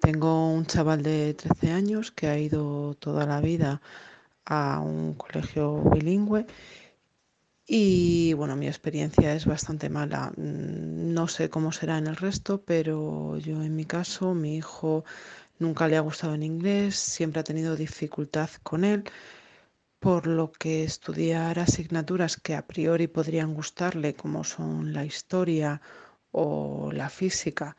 [0.00, 3.82] Tengo un chaval de 13 años que ha ido toda la vida
[4.46, 6.46] a un colegio bilingüe
[7.66, 10.32] y bueno, mi experiencia es bastante mala.
[10.36, 15.04] Mm, no sé cómo será en el resto, pero yo en mi caso, mi hijo
[15.58, 19.04] nunca le ha gustado en inglés, siempre ha tenido dificultad con él
[19.98, 25.80] por lo que estudiar asignaturas que a priori podrían gustarle, como son la historia
[26.32, 27.76] o la física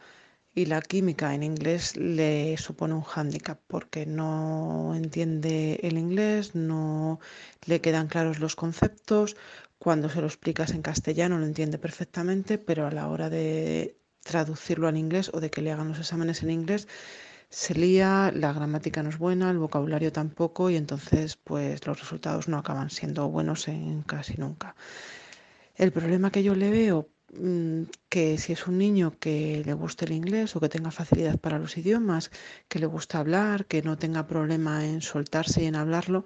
[0.56, 7.20] y la química en inglés, le supone un hándicap porque no entiende el inglés, no
[7.66, 9.36] le quedan claros los conceptos.
[9.78, 14.88] Cuando se lo explicas en castellano lo entiende perfectamente, pero a la hora de traducirlo
[14.88, 16.88] al inglés o de que le hagan los exámenes en inglés,
[17.50, 22.48] se lía, la gramática no es buena, el vocabulario tampoco y entonces pues los resultados
[22.48, 24.76] no acaban siendo buenos en casi nunca.
[25.76, 30.06] El problema que yo le veo mm, que si es un niño que le guste
[30.06, 32.32] el inglés o que tenga facilidad para los idiomas,
[32.68, 36.26] que le gusta hablar, que no tenga problema en soltarse y en hablarlo,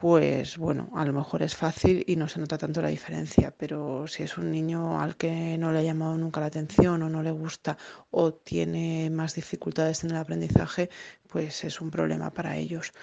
[0.00, 4.06] pues bueno, a lo mejor es fácil y no se nota tanto la diferencia, pero
[4.06, 7.22] si es un niño al que no le ha llamado nunca la atención o no
[7.22, 7.76] le gusta
[8.10, 10.88] o tiene más dificultades en el aprendizaje,
[11.28, 12.94] pues es un problema para ellos.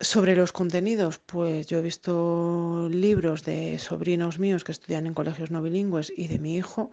[0.00, 5.50] Sobre los contenidos, pues yo he visto libros de sobrinos míos que estudian en colegios
[5.50, 6.92] no bilingües y de mi hijo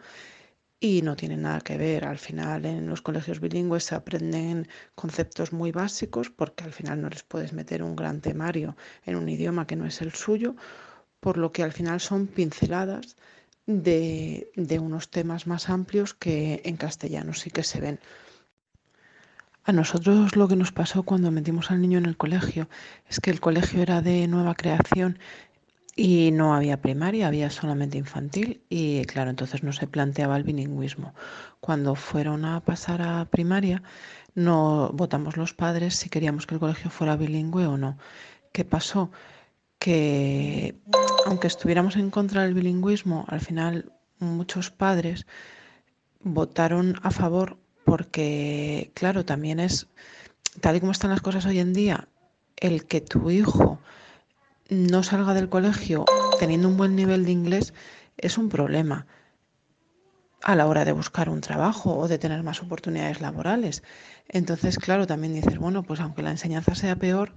[0.80, 2.06] y no tienen nada que ver.
[2.06, 7.10] Al final en los colegios bilingües se aprenden conceptos muy básicos porque al final no
[7.10, 10.56] les puedes meter un gran temario en un idioma que no es el suyo,
[11.20, 13.18] por lo que al final son pinceladas
[13.66, 18.00] de, de unos temas más amplios que en castellano sí que se ven.
[19.66, 22.70] A nosotros lo que nos pasó cuando metimos al niño en el colegio
[23.08, 25.20] es que el colegio era de nueva creación
[26.02, 31.14] y no había primaria, había solamente infantil y claro, entonces no se planteaba el bilingüismo.
[31.60, 33.84] Cuando fueron a pasar a primaria,
[34.34, 37.98] no votamos los padres si queríamos que el colegio fuera bilingüe o no.
[38.54, 39.12] ¿Qué pasó?
[39.78, 40.74] Que
[41.26, 45.28] aunque estuviéramos en contra del bilingüismo, al final muchos padres
[46.22, 49.88] votaron a favor porque, claro, también es,
[50.62, 52.08] tal y como están las cosas hoy en día,
[52.56, 53.82] el que tu hijo
[54.70, 56.06] no salga del colegio
[56.40, 57.74] teniendo un buen nivel de inglés
[58.18, 59.08] es un problema
[60.42, 63.84] a la hora de buscar un trabajo o de tener más oportunidades laborales.
[64.30, 67.34] Entonces, claro, también dices, bueno, pues aunque la enseñanza sea peor,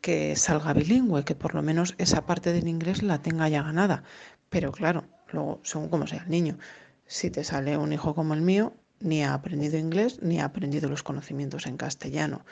[0.00, 4.04] que salga bilingüe, que por lo menos esa parte del inglés la tenga ya ganada.
[4.50, 6.58] Pero claro, luego, según como sea el niño,
[7.06, 10.88] si te sale un hijo como el mío, ni ha aprendido inglés, ni ha aprendido
[10.88, 12.44] los conocimientos en castellano.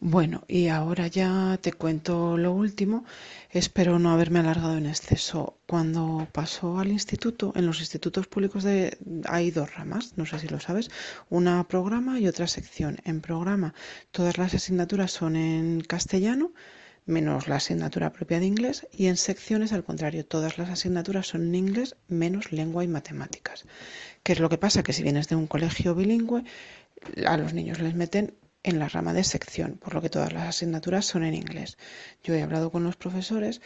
[0.00, 3.04] Bueno, y ahora ya te cuento lo último.
[3.50, 5.58] Espero no haberme alargado en exceso.
[5.66, 10.46] Cuando pasó al instituto, en los institutos públicos de, hay dos ramas, no sé si
[10.48, 10.90] lo sabes,
[11.30, 12.98] una programa y otra sección.
[13.04, 13.74] En programa
[14.12, 16.52] todas las asignaturas son en castellano,
[17.04, 21.42] menos la asignatura propia de inglés, y en secciones al contrario, todas las asignaturas son
[21.42, 23.64] en inglés, menos lengua y matemáticas.
[24.22, 24.84] ¿Qué es lo que pasa?
[24.84, 26.44] Que si vienes de un colegio bilingüe,
[27.26, 30.48] a los niños les meten en la rama de sección, por lo que todas las
[30.48, 31.78] asignaturas son en inglés.
[32.22, 33.60] Yo he hablado con los profesores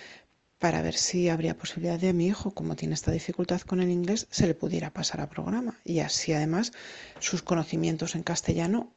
[0.59, 4.29] para ver si habría posibilidad de mi hijo, como tiene esta dificultad con el inglés,
[4.31, 6.73] se le pudiera pasar a programa y así además
[7.19, 8.93] sus conocimientos en castellano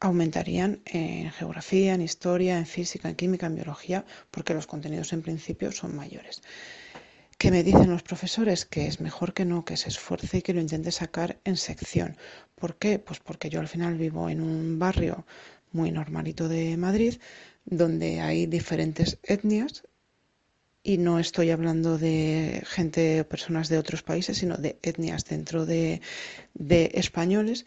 [0.00, 5.20] aumentarían en geografía, en historia, en física, en química, en biología, porque los contenidos en
[5.20, 6.40] principio son mayores.
[7.36, 8.64] ¿Qué me dicen los profesores?
[8.64, 12.16] Que es mejor que no, que se esfuerce y que lo intente sacar en sección.
[12.60, 12.98] ¿Por qué?
[12.98, 15.24] Pues porque yo al final vivo en un barrio
[15.72, 17.14] muy normalito de Madrid,
[17.64, 19.84] donde hay diferentes etnias,
[20.82, 25.66] y no estoy hablando de gente o personas de otros países, sino de etnias dentro
[25.66, 26.00] de,
[26.54, 27.66] de españoles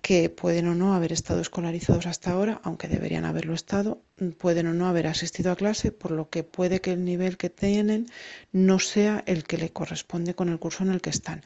[0.00, 4.02] que pueden o no haber estado escolarizados hasta ahora, aunque deberían haberlo estado,
[4.38, 7.50] pueden o no haber asistido a clase, por lo que puede que el nivel que
[7.50, 8.06] tienen
[8.52, 11.42] no sea el que le corresponde con el curso en el que están.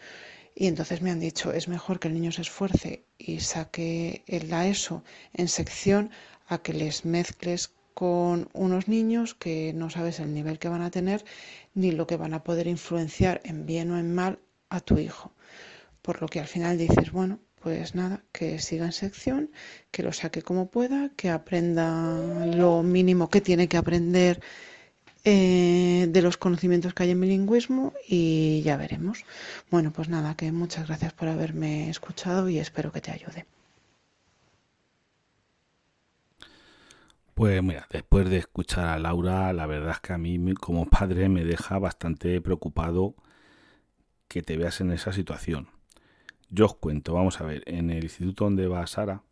[0.61, 4.67] Y entonces me han dicho, es mejor que el niño se esfuerce y saque la
[4.67, 6.11] ESO en sección
[6.49, 10.91] a que les mezcles con unos niños que no sabes el nivel que van a
[10.91, 11.25] tener
[11.75, 15.31] ni lo que van a poder influenciar en bien o en mal a tu hijo.
[16.03, 19.53] Por lo que al final dices, bueno, pues nada, que siga en sección,
[19.93, 24.41] que lo saque como pueda, que aprenda lo mínimo que tiene que aprender
[25.31, 29.27] eh, de los conocimientos que hay en bilingüismo y ya veremos.
[29.71, 33.45] Bueno, pues nada, que muchas gracias por haberme escuchado y espero que te ayude.
[37.35, 41.29] Pues mira, después de escuchar a Laura, la verdad es que a mí como padre
[41.29, 43.15] me deja bastante preocupado
[44.29, 45.69] que te veas en esa situación.
[46.49, 49.23] Yo os cuento, vamos a ver, en el instituto donde va Sara,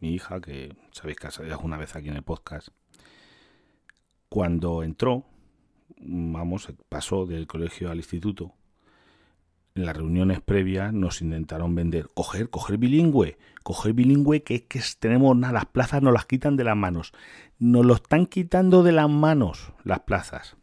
[0.00, 2.68] mi hija, que sabéis que ha salido alguna vez aquí en el podcast,
[4.30, 5.26] cuando entró,
[5.98, 8.54] vamos, pasó del colegio al instituto,
[9.74, 14.80] en las reuniones previas nos intentaron vender, coger, coger bilingüe, coger bilingüe, que es que
[14.98, 17.12] tenemos nada, las plazas nos las quitan de las manos.
[17.58, 20.56] Nos lo están quitando de las manos las plazas.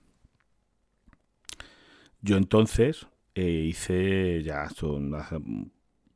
[2.22, 5.38] Yo entonces eh, hice ya son hace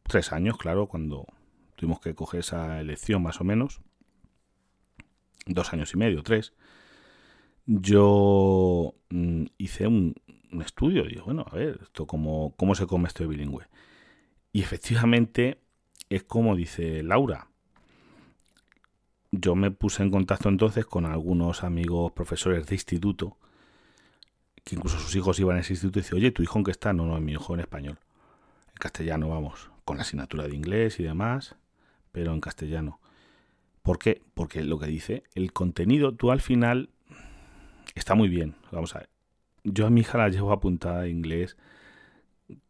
[0.04, 1.26] tres años, claro, cuando
[1.76, 3.82] tuvimos que coger esa elección más o menos,
[5.46, 6.54] dos años y medio, tres,
[7.80, 10.16] yo mm, hice un,
[10.62, 11.06] estudio.
[11.06, 13.66] Digo, bueno, a ver, esto cómo, cómo se come esto de bilingüe.
[14.52, 15.60] Y efectivamente
[16.10, 17.48] es como dice Laura.
[19.32, 23.38] Yo me puse en contacto entonces con algunos amigos profesores de instituto,
[24.66, 26.72] que incluso sus hijos iban a ese instituto y dice, oye, ¿tu hijo en qué
[26.72, 26.92] está?
[26.92, 27.98] No, no, mi hijo en español.
[28.68, 31.56] En castellano, vamos, con la asignatura de inglés y demás,
[32.12, 33.00] pero en castellano.
[33.84, 34.22] ¿Por qué?
[34.34, 36.90] Porque lo que dice, el contenido, tú al final
[37.96, 38.56] está muy bien.
[38.72, 39.10] Vamos a ver
[39.64, 41.58] yo a mi hija la llevo apuntada a inglés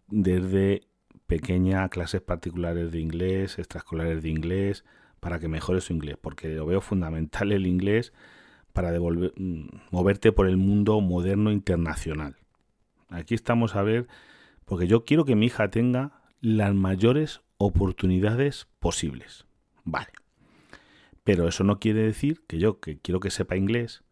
[0.08, 0.88] desde
[1.28, 4.84] pequeña, clases particulares de inglés, extraescolares de inglés,
[5.20, 8.12] para que mejore su inglés, porque lo veo fundamental el inglés
[8.74, 12.36] para devolver, mm, moverte por el mundo moderno internacional.
[13.10, 14.08] Aquí estamos a ver,
[14.66, 19.46] porque yo quiero que mi hija tenga las mayores oportunidades posibles.
[19.84, 20.10] Vale.
[21.24, 24.04] Pero eso no quiere decir que yo, que quiero que sepa inglés,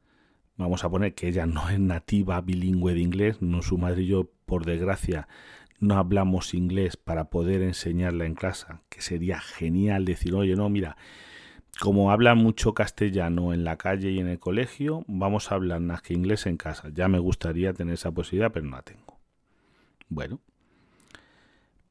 [0.59, 4.07] vamos a poner que ella no es nativa bilingüe de inglés, no su madre y
[4.07, 5.29] yo, por desgracia,
[5.79, 10.97] no hablamos inglés para poder enseñarla en clase, que sería genial decir, oye, no, mira,
[11.79, 16.01] como hablan mucho castellano en la calle y en el colegio, vamos a hablar más
[16.01, 16.89] que inglés en casa.
[16.93, 19.17] Ya me gustaría tener esa posibilidad, pero no la tengo.
[20.09, 20.41] Bueno,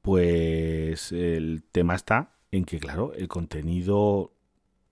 [0.03, 4.35] pues el tema está en que, claro, el contenido,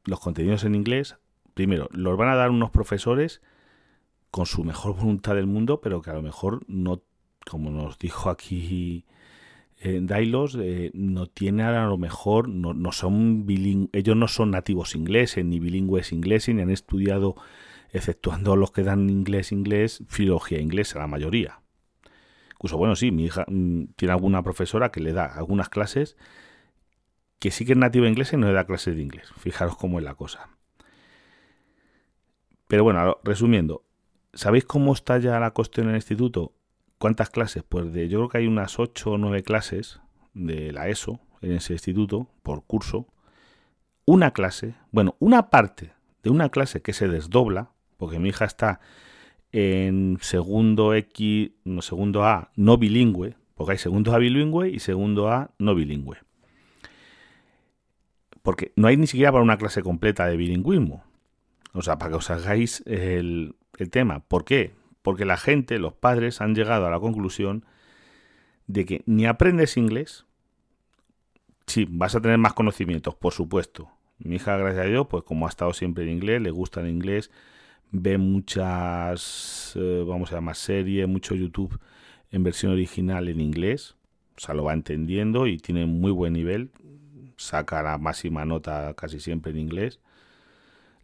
[0.07, 1.17] los contenidos en inglés,
[1.53, 3.43] primero, los van a dar unos profesores
[4.37, 7.01] con su mejor voluntad del mundo, pero que a lo mejor no,
[7.51, 9.07] como nos dijo aquí
[9.79, 13.47] eh, Dailos, eh, no tiene a lo mejor, no, no son
[13.95, 17.35] ellos no son nativos ingleses, ni bilingües ingleses, ni han estudiado,
[17.93, 21.63] exceptuando los que dan inglés inglés, filología inglesa, la mayoría.
[22.53, 26.19] Incluso, bueno, sí, mi hija mm, tiene alguna profesora que le da algunas clases
[27.39, 29.33] que sí que es nativa inglesa y no le da clases de inglés.
[29.39, 30.51] Fijaros cómo es la cosa.
[32.69, 33.86] Pero bueno, resumiendo,
[34.37, 36.53] ¿Sabéis cómo está ya la cuestión en el instituto?
[36.99, 37.63] ¿Cuántas clases?
[37.67, 40.01] Pues de, yo creo que hay unas 8 o 9 clases
[40.35, 43.07] de la ESO en ese instituto por curso.
[44.05, 48.81] Una clase, bueno, una parte de una clase que se desdobla, porque mi hija está
[49.53, 55.31] en segundo X, no, segundo A no bilingüe, porque hay segundo A bilingüe y segundo
[55.31, 56.19] A no bilingüe.
[58.43, 61.05] Porque no hay ni siquiera para una clase completa de bilingüismo.
[61.73, 64.21] O sea, para que os hagáis el, el tema.
[64.21, 64.75] ¿Por qué?
[65.03, 67.65] Porque la gente, los padres, han llegado a la conclusión
[68.67, 70.27] de que ni aprendes inglés,
[71.67, 73.89] sí, vas a tener más conocimientos, por supuesto.
[74.19, 76.89] Mi hija, gracias a Dios, pues como ha estado siempre en inglés, le gusta el
[76.89, 77.31] inglés,
[77.91, 81.79] ve muchas, eh, vamos a llamar series, mucho YouTube
[82.31, 83.95] en versión original en inglés,
[84.37, 86.71] o sea, lo va entendiendo y tiene muy buen nivel,
[87.37, 90.01] saca la máxima nota casi siempre en inglés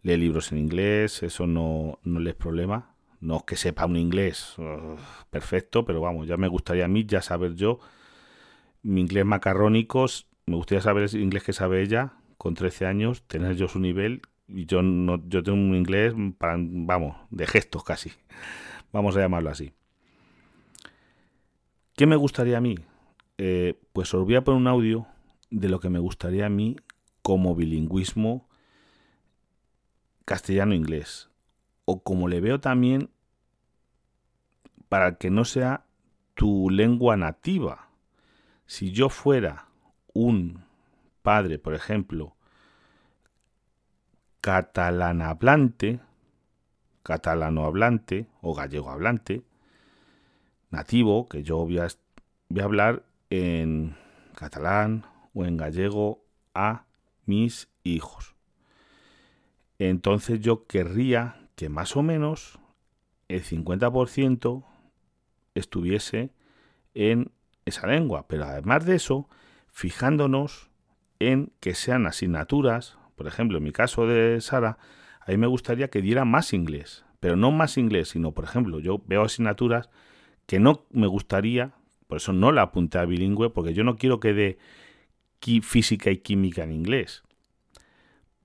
[0.03, 2.93] lee libros en inglés, eso no, no le es problema.
[3.19, 4.97] No es que sepa un inglés uh,
[5.29, 7.79] perfecto, pero vamos, ya me gustaría a mí ya saber yo
[8.83, 10.05] mi inglés macarrónico,
[10.45, 14.21] me gustaría saber el inglés que sabe ella con 13 años, tener yo su nivel
[14.47, 18.11] y yo no yo tengo un inglés vamos, de gestos casi.
[18.91, 19.71] Vamos a llamarlo así.
[21.95, 22.75] ¿Qué me gustaría a mí?
[23.37, 25.07] Eh, pues os voy a poner un audio
[25.49, 26.75] de lo que me gustaría a mí
[27.21, 28.49] como bilingüismo
[30.25, 31.29] castellano-inglés.
[31.85, 33.09] O como le veo también,
[34.89, 35.85] para que no sea
[36.33, 37.89] tu lengua nativa.
[38.65, 39.67] Si yo fuera
[40.13, 40.63] un
[41.21, 42.35] padre, por ejemplo,
[44.41, 45.99] catalán hablante,
[47.03, 49.43] catalano hablante o gallego hablante,
[50.69, 51.87] nativo, que yo voy a,
[52.49, 53.95] voy a hablar en
[54.35, 56.85] catalán o en gallego a
[57.25, 58.32] mis hijos
[59.89, 62.59] entonces yo querría que más o menos
[63.27, 64.63] el 50%
[65.55, 66.31] estuviese
[66.93, 67.31] en
[67.65, 68.27] esa lengua.
[68.27, 69.27] Pero además de eso,
[69.71, 70.69] fijándonos
[71.19, 74.77] en que sean asignaturas, por ejemplo, en mi caso de Sara,
[75.21, 78.79] a mí me gustaría que diera más inglés, pero no más inglés, sino, por ejemplo,
[78.79, 79.89] yo veo asignaturas
[80.45, 81.73] que no me gustaría,
[82.07, 84.57] por eso no la apunté a bilingüe, porque yo no quiero que dé
[85.61, 87.23] física y química en inglés.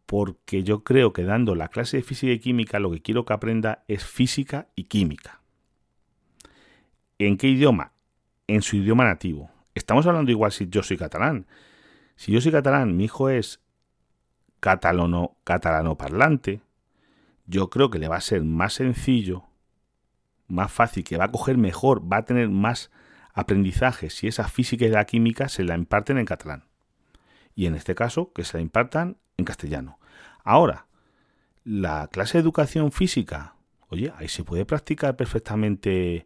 [0.09, 3.35] Porque yo creo que dando la clase de física y química lo que quiero que
[3.35, 5.43] aprenda es física y química.
[7.19, 7.93] ¿En qué idioma?
[8.47, 9.51] En su idioma nativo.
[9.75, 11.47] Estamos hablando igual si yo soy catalán.
[12.17, 13.61] Si yo soy catalán, mi hijo es
[14.61, 16.63] catalano, catalano parlante,
[17.45, 19.45] yo creo que le va a ser más sencillo,
[20.47, 22.91] más fácil, que va a coger mejor, va a tener más
[23.35, 26.65] aprendizaje si esa física y la química se la imparten en catalán.
[27.55, 29.98] Y en este caso, que se la impartan en castellano.
[30.49, 30.87] Ahora,
[31.63, 33.57] la clase de educación física,
[33.91, 36.25] oye, ahí se puede practicar perfectamente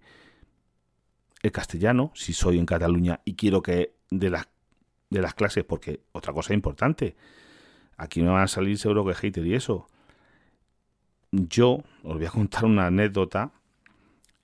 [1.43, 4.47] el castellano, si soy en Cataluña y quiero que de las,
[5.11, 7.17] de las clases, porque otra cosa importante,
[7.97, 9.89] aquí me van a salir seguro que hater y eso.
[11.33, 13.51] Yo os voy a contar una anécdota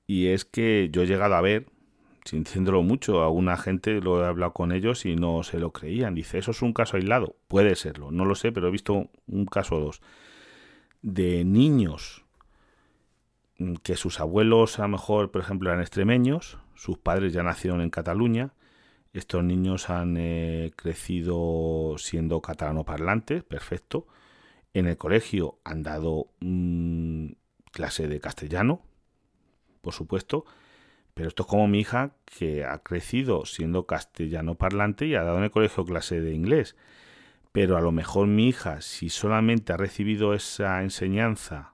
[0.09, 1.67] y es que yo he llegado a ver,
[2.29, 6.15] sin diciéndolo mucho, alguna gente lo he hablado con ellos y no se lo creían.
[6.15, 7.37] Dice, eso es un caso aislado.
[7.49, 10.01] Puede serlo, no lo sé, pero he visto un caso o dos
[11.03, 12.25] de niños
[13.83, 17.91] que sus abuelos a lo mejor, por ejemplo, eran extremeños, sus padres ya nacieron en
[17.91, 18.53] Cataluña
[19.13, 24.07] estos niños han eh, crecido siendo catalano parlantes, perfecto.
[24.75, 27.31] En el colegio han dado mm,
[27.73, 28.83] clase de castellano,
[29.81, 30.45] por supuesto.
[31.19, 35.39] Pero esto es como mi hija que ha crecido siendo castellano parlante y ha dado
[35.39, 36.77] en el colegio clase de inglés.
[37.51, 41.73] Pero a lo mejor mi hija, si solamente ha recibido esa enseñanza,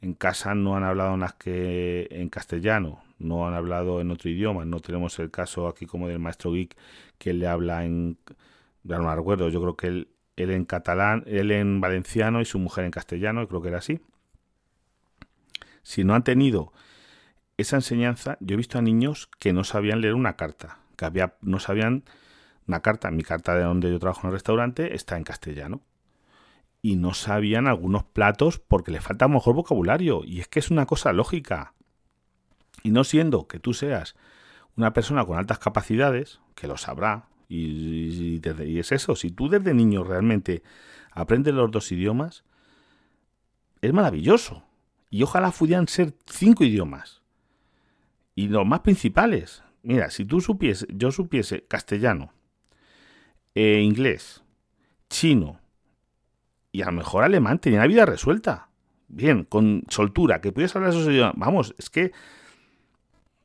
[0.00, 4.64] en casa no han hablado más que en castellano, no han hablado en otro idioma.
[4.64, 6.76] No tenemos el caso aquí como del maestro Geek
[7.16, 8.18] que le habla en...
[8.82, 12.58] Ya no recuerdo, yo creo que él, él en catalán, él en valenciano y su
[12.58, 14.00] mujer en castellano, creo que era así.
[15.84, 16.72] Si no han tenido
[17.56, 21.34] esa enseñanza, yo he visto a niños que no sabían leer una carta, que había,
[21.40, 22.04] no sabían
[22.66, 25.80] una carta, mi carta de donde yo trabajo en el restaurante está en castellano.
[26.82, 30.22] Y no sabían algunos platos porque le falta mejor vocabulario.
[30.24, 31.72] Y es que es una cosa lógica.
[32.82, 34.16] Y no siendo que tú seas
[34.76, 38.40] una persona con altas capacidades, que lo sabrá, y,
[38.78, 40.62] es eso, si tú desde niño realmente
[41.12, 42.44] aprendes los dos idiomas,
[43.80, 44.64] es maravilloso.
[45.10, 47.22] Y ojalá pudieran ser cinco idiomas.
[48.34, 49.62] Y los más principales.
[49.82, 52.32] Mira, si tú supiese, yo supiese castellano,
[53.54, 54.42] eh, inglés,
[55.08, 55.60] chino
[56.72, 58.68] y a lo mejor alemán, tenía la vida resuelta.
[59.06, 61.34] Bien, con soltura, que pudieras hablar esos idiomas.
[61.36, 62.10] Vamos, es que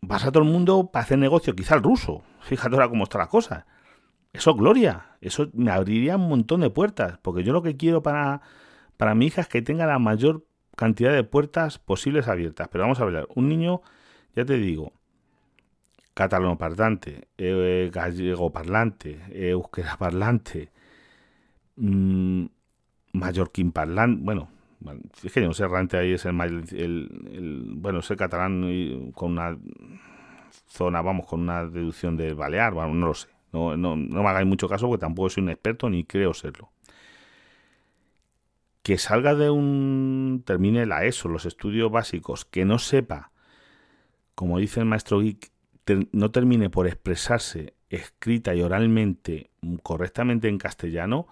[0.02, 2.24] vas a todo el mundo para hacer negocio, quizá el ruso.
[2.42, 3.68] Fíjate ahora cómo está la cosa.
[4.34, 5.18] Eso gloria.
[5.22, 7.20] Eso me abriría un montón de puertas.
[7.22, 8.42] Porque yo lo que quiero para,
[8.98, 12.68] para mi hija es que tenga la mayor cantidad de puertas posibles abiertas.
[12.72, 13.82] Pero vamos a ver, un niño,
[14.36, 14.94] ya te digo,
[16.14, 20.72] catalano parlante, eh, gallego parlante, euskera parlante,
[21.78, 22.46] mmm,
[23.14, 24.50] mallorquín parlante, bueno,
[25.24, 26.40] es que no sé, realmente ahí es el,
[26.72, 29.58] el, bueno, es el catalán con una
[30.68, 33.28] zona, vamos, con una deducción de balear, bueno, no lo sé.
[33.52, 36.72] No, no, no me hagáis mucho caso porque tampoco soy un experto ni creo serlo.
[38.84, 40.44] Que salga de un.
[40.46, 43.32] termine la ESO, los estudios básicos, que no sepa,
[44.40, 45.52] como dice el maestro Geek,
[46.12, 49.50] no termine por expresarse escrita y oralmente
[49.84, 51.28] correctamente en castellano,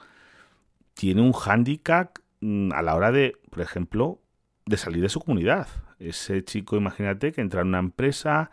[0.94, 4.22] tiene un hándicap Mm, a la hora de, por ejemplo,
[4.66, 5.68] de salir de su comunidad.
[6.00, 8.52] Ese chico, imagínate, que entra en una empresa,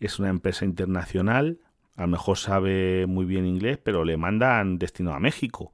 [0.00, 1.58] es una empresa internacional,
[1.96, 5.72] a lo mejor sabe muy bien inglés, pero le mandan destino a México.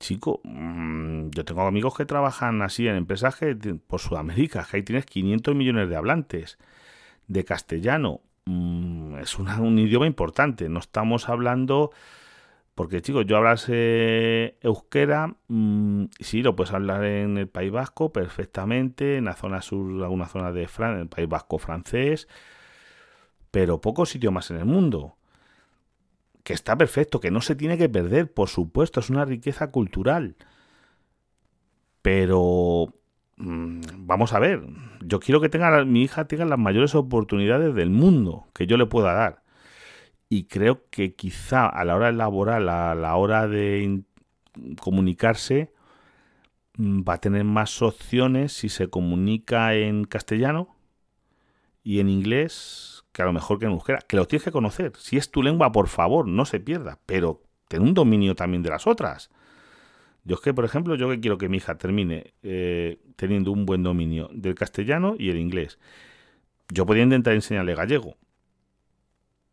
[0.00, 3.38] Chico, mm, yo tengo amigos que trabajan así en empresas
[3.86, 6.58] por Sudamérica, que ahí tienes 500 millones de hablantes
[7.28, 8.20] de castellano.
[8.46, 11.90] Mm, es un idioma importante, no estamos hablando
[12.74, 19.16] porque, chicos, yo hablase euskera, mm, sí, lo puedes hablar en el País Vasco perfectamente,
[19.18, 22.28] en la zona sur, alguna zona de Francia, en el País Vasco francés,
[23.52, 25.16] pero pocos sitios más en el mundo.
[26.42, 30.36] Que está perfecto, que no se tiene que perder, por supuesto, es una riqueza cultural.
[32.02, 32.94] Pero
[33.36, 34.62] vamos a ver,
[35.00, 38.86] yo quiero que tenga mi hija tenga las mayores oportunidades del mundo que yo le
[38.86, 39.44] pueda dar
[40.28, 44.02] y creo que quizá a la hora laboral, a la hora de
[44.80, 45.72] comunicarse,
[46.76, 50.74] mm, va a tener más opciones si se comunica en castellano
[51.82, 54.92] y en inglés que a lo mejor que en euskera, que lo tienes que conocer.
[54.96, 58.70] Si es tu lengua, por favor, no se pierda, pero ten un dominio también de
[58.70, 59.30] las otras.
[60.24, 63.66] Yo es que, por ejemplo, yo que quiero que mi hija termine eh, teniendo un
[63.66, 65.78] buen dominio del castellano y el inglés.
[66.70, 68.16] Yo podría intentar enseñarle gallego.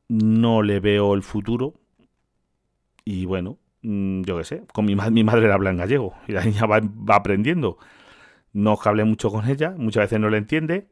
[0.08, 1.74] No le veo el futuro.
[3.04, 6.44] Y bueno, mm, yo qué sé, con mi, mi madre habla en gallego y la
[6.46, 7.78] niña va, va aprendiendo.
[8.54, 10.88] No hablé mucho con ella, muchas veces no le entiende.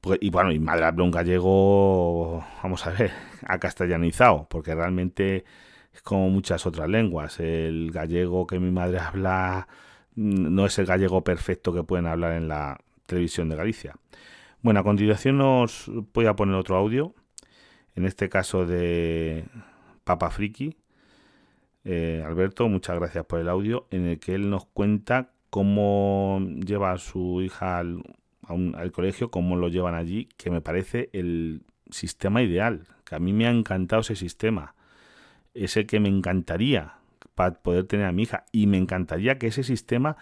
[0.00, 3.10] Pues, y bueno, mi madre habla un gallego, vamos a ver,
[3.46, 5.44] acastellanizado, porque realmente
[6.02, 7.40] como muchas otras lenguas.
[7.40, 9.68] El gallego que mi madre habla
[10.14, 13.94] mm, no es el gallego perfecto que pueden hablar en la televisión de Galicia.
[14.62, 17.14] Bueno, a continuación os voy a poner otro audio,
[17.94, 19.44] en este caso de
[20.04, 20.76] Papa Friki.
[21.84, 26.92] Eh, Alberto, muchas gracias por el audio, en el que él nos cuenta cómo lleva
[26.92, 28.02] a su hija al,
[28.48, 33.34] al colegio, cómo lo llevan allí, que me parece el sistema ideal, que a mí
[33.34, 34.74] me ha encantado ese sistema
[35.54, 36.98] es el que me encantaría
[37.34, 38.44] para poder tener a mi hija.
[38.52, 40.16] Y me encantaría que ese sistema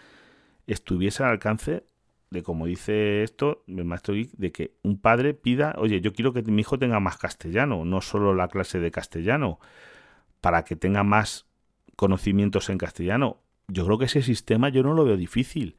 [0.66, 1.84] estuviese al alcance
[2.30, 6.42] de, como dice esto, el maestro de que un padre pida, oye, yo quiero que
[6.42, 9.60] mi hijo tenga más castellano, no solo la clase de castellano,
[10.40, 11.46] para que tenga más
[11.96, 13.42] conocimientos en castellano.
[13.68, 15.76] Yo creo que ese sistema yo no lo veo difícil.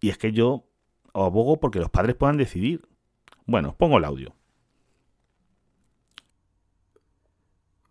[0.00, 0.66] Y es que yo
[1.14, 2.82] abogo porque los padres puedan decidir.
[3.44, 4.34] Bueno, pongo el audio.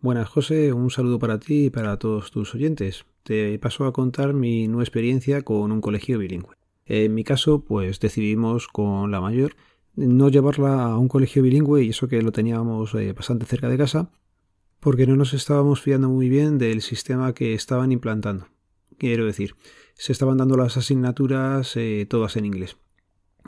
[0.00, 0.72] Buenas, José.
[0.72, 3.06] Un saludo para ti y para todos tus oyentes.
[3.22, 6.54] Te paso a contar mi nueva experiencia con un colegio bilingüe.
[6.84, 9.56] En mi caso, pues decidimos con la mayor
[9.96, 13.78] no llevarla a un colegio bilingüe y eso que lo teníamos eh, bastante cerca de
[13.78, 14.10] casa,
[14.78, 18.46] porque no nos estábamos fiando muy bien del sistema que estaban implantando.
[18.98, 19.56] Quiero decir,
[19.94, 22.76] se estaban dando las asignaturas eh, todas en inglés.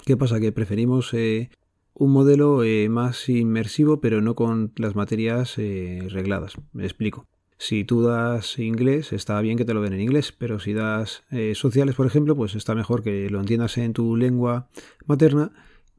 [0.06, 0.40] ¿Qué pasa?
[0.40, 1.50] Que preferimos eh,
[1.98, 6.54] un modelo eh, más inmersivo, pero no con las materias eh, regladas.
[6.72, 7.26] Me explico.
[7.58, 11.24] Si tú das inglés, está bien que te lo den en inglés, pero si das
[11.30, 14.68] eh, sociales, por ejemplo, pues está mejor que lo entiendas en tu lengua
[15.06, 15.50] materna,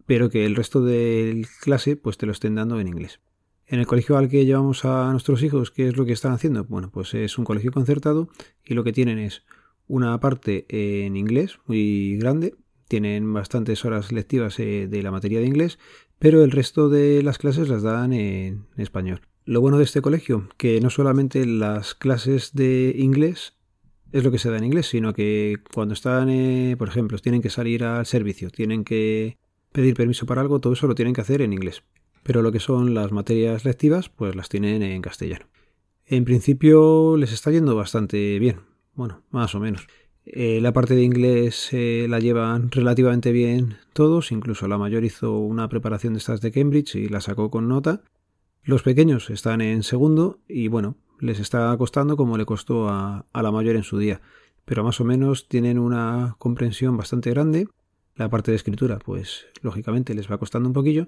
[0.06, 3.20] pero que el resto de clase pues te lo estén dando en inglés.
[3.68, 6.64] En el colegio al que llevamos a nuestros hijos, ¿qué es lo que están haciendo?
[6.64, 8.30] Bueno, pues es un colegio concertado
[8.64, 9.44] y lo que tienen es
[9.88, 12.56] una parte en inglés muy grande,
[12.90, 15.80] tienen bastantes horas lectivas eh, de la materia de inglés,
[16.18, 19.22] pero el resto de las clases las dan en español.
[19.46, 23.56] Lo bueno de este colegio, que no solamente las clases de inglés
[24.12, 27.42] es lo que se da en inglés, sino que cuando están, eh, por ejemplo, tienen
[27.42, 29.38] que salir al servicio, tienen que
[29.72, 31.84] pedir permiso para algo, todo eso lo tienen que hacer en inglés.
[32.24, 35.48] Pero lo que son las materias lectivas, pues las tienen en castellano.
[36.06, 38.62] En principio les está yendo bastante bien,
[38.94, 39.88] bueno, más o menos.
[40.32, 45.40] Eh, la parte de inglés eh, la llevan relativamente bien todos, incluso la mayor hizo
[45.40, 48.04] una preparación de estas de Cambridge y la sacó con nota.
[48.64, 53.42] Los pequeños están en segundo y bueno, les está costando como le costó a, a
[53.42, 54.22] la mayor en su día,
[54.66, 57.68] pero más o menos tienen una comprensión bastante grande.
[58.16, 61.08] La parte de escritura, pues lógicamente les va costando un poquillo,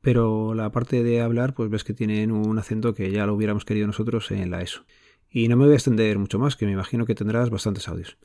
[0.00, 3.64] pero la parte de hablar, pues ves que tienen un acento que ya lo hubiéramos
[3.64, 4.84] querido nosotros en la ESO.
[5.30, 8.16] Y no me voy a extender mucho más, que me imagino que tendrás bastantes audios.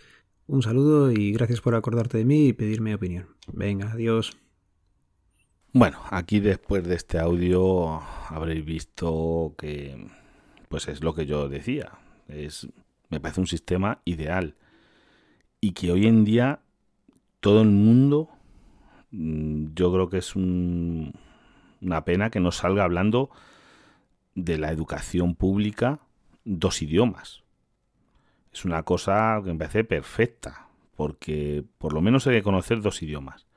[0.51, 3.37] Un saludo y gracias por acordarte de mí y pedirme opinión.
[3.53, 4.37] Venga, adiós.
[5.71, 10.09] Bueno, aquí después de este audio habréis visto que
[10.67, 11.93] pues es lo que yo decía.
[12.27, 12.67] Es
[13.07, 14.57] me parece un sistema ideal
[15.61, 16.59] y que hoy en día
[17.39, 18.27] todo el mundo
[19.11, 21.13] mm, yo creo que es un,
[21.79, 23.29] una pena que no salga hablando
[24.35, 26.01] de la educación pública
[26.43, 27.40] dos idiomas
[28.53, 33.01] es una cosa que me parece perfecta, porque por lo menos hay que conocer dos
[33.01, 33.47] idiomas,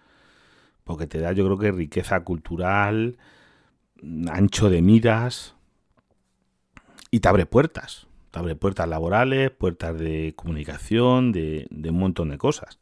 [0.85, 3.19] porque te da yo creo que riqueza cultural,
[4.29, 5.55] ancho de miras
[7.11, 12.39] y te abre puertas, te abre puertas laborales, puertas de comunicación, de, un montón de
[12.39, 12.79] cosas.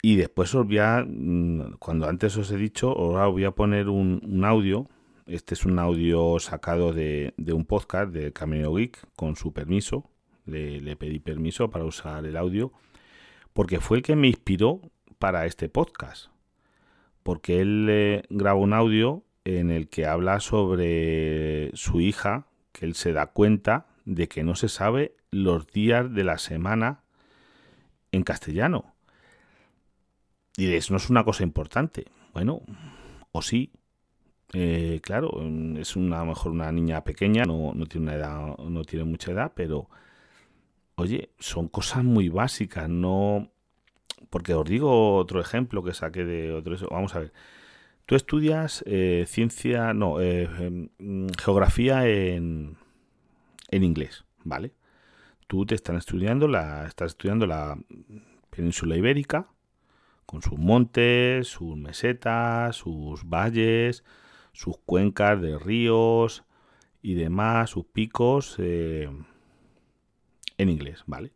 [0.00, 3.88] Y después os voy a, mm, cuando antes os he dicho, os voy a poner
[3.88, 4.88] un, un audio
[5.28, 10.10] este es un audio sacado de, un podcast de Camino Geek con su permiso.
[10.46, 12.72] Le, pedí permiso para usar el audio
[13.52, 14.80] porque fue el que me inspiró
[15.18, 16.30] para este podcast.
[17.22, 22.94] Porque él eh, graba un audio en el que habla sobre su hija, que él
[22.94, 27.02] se da cuenta de que no se sabe los días de la semana
[28.12, 28.94] en castellano.
[30.56, 32.06] Y eso no es una cosa importante.
[32.32, 32.62] Bueno,
[33.32, 33.72] o sí,
[34.52, 38.16] eh, claro, mm, es una, a lo mejor una niña pequeña, no, no, tiene una
[38.16, 39.88] edad, no tiene mucha edad, pero
[40.96, 43.50] oye, son cosas muy básicas, no
[44.30, 46.76] porque os digo otro ejemplo que saqué de otro.
[46.90, 47.32] Vamos a ver.
[48.06, 52.76] Tú estudias eh, ciencia, no, eh, em, geografía en,
[53.70, 54.72] en inglés, ¿vale?
[55.46, 57.78] Tú te están estudiando la, estás estudiando la
[58.50, 59.48] península ibérica
[60.26, 64.04] con sus montes, sus mesetas, sus valles,
[64.58, 66.44] sus cuencas de ríos
[67.00, 69.08] y demás, sus picos eh,
[70.56, 71.30] en inglés, ¿vale?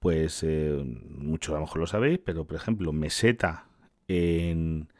[0.00, 3.64] Pues eh, muchos a lo mejor lo sabéis, pero por ejemplo, meseta
[4.06, 4.92] en,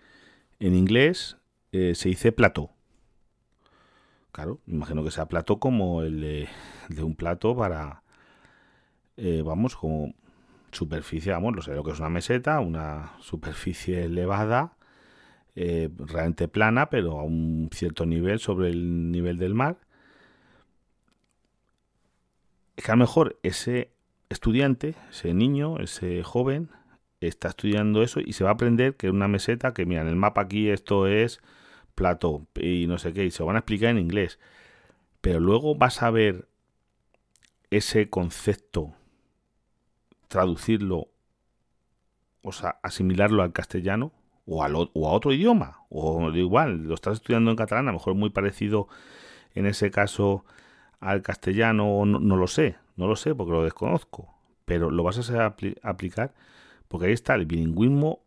[0.61, 1.37] en inglés
[1.73, 2.71] eh, se dice plato.
[4.33, 6.49] Claro, imagino que sea plato como el de,
[6.89, 8.03] de un plato para,
[9.45, 10.15] vamos, como
[10.73, 14.79] superficie, vamos, lo sé lo que es una meseta, una superficie elevada,
[15.57, 19.79] eh, realmente plana, pero a un cierto nivel sobre el nivel del mar.
[22.77, 23.91] Es que a lo mejor ese
[24.29, 26.69] estudiante, ese niño, ese joven,
[27.21, 30.17] está estudiando eso y se va a aprender que una meseta, que mira, en el
[30.17, 31.41] mapa aquí esto es
[31.95, 34.39] plato y no sé qué, y se van a explicar en inglés.
[35.23, 36.49] Pero luego vas a ver
[37.71, 38.95] ese concepto
[40.29, 41.09] traducirlo,
[42.43, 44.13] o sea, asimilarlo al castellano
[44.47, 47.99] o, al, o a otro idioma, o igual, lo estás estudiando en catalán, a lo
[47.99, 48.89] mejor muy parecido
[49.55, 50.45] en ese caso
[51.01, 54.35] al castellano, no, no lo sé, no lo sé porque lo desconozco,
[54.65, 56.35] pero lo vas a aplicar
[56.89, 58.21] porque ahí está el bilingüismo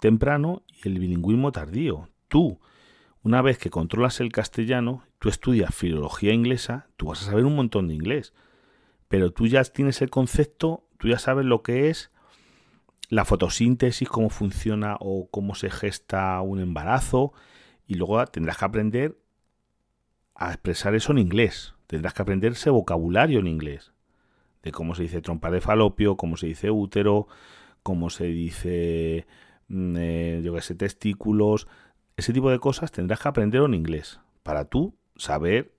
[0.00, 2.08] temprano y el bilingüismo tardío.
[2.28, 2.60] Tú,
[3.22, 7.56] una vez que controlas el castellano, tú estudias filología inglesa, tú vas a saber un
[7.56, 8.34] montón de inglés,
[9.08, 12.10] pero tú ya tienes el concepto tú ya sabes lo que es
[13.08, 17.32] la fotosíntesis, cómo funciona o cómo se gesta un embarazo
[17.86, 19.18] y luego tendrás que aprender
[20.34, 21.74] a expresar eso en inglés.
[21.86, 23.92] Tendrás que aprender ese vocabulario en inglés.
[24.62, 27.28] De cómo se dice trompa de falopio, cómo se dice útero,
[27.82, 29.26] cómo se dice,
[29.68, 31.66] mm, eh, yo qué sé, testículos.
[32.16, 34.20] Ese tipo de cosas tendrás que aprenderlo en inglés.
[34.42, 35.74] Para tú saber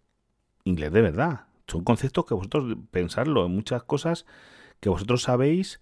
[0.63, 1.45] inglés de verdad.
[1.67, 4.25] Son conceptos que vosotros pensarlo en muchas cosas
[4.79, 5.79] que vosotros sabéis,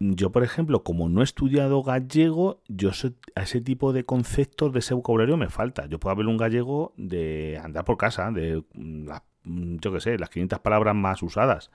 [0.00, 2.90] yo por ejemplo, como no he estudiado gallego, yo
[3.34, 5.86] a ese tipo de conceptos, de ese vocabulario me falta.
[5.86, 9.08] Yo puedo hablar un gallego de andar por casa, de, mm,
[9.44, 11.70] mm, yo qué sé, las 500 palabras más usadas.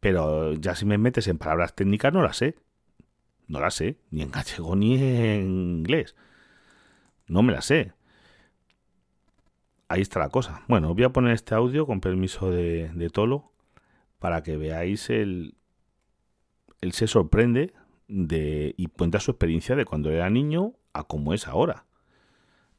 [0.00, 2.56] Pero ya si me metes en palabras técnicas no las sé.
[3.48, 6.16] No las sé, ni en gallego ni en inglés.
[7.28, 7.92] No me las sé.
[9.88, 10.62] Ahí está la cosa.
[10.68, 13.52] Bueno, voy a poner este audio con permiso de, de Tolo
[14.18, 15.54] para que veáis el...
[16.80, 17.72] Él se sorprende
[18.08, 21.84] de, y cuenta su experiencia de cuando era niño a cómo es ahora.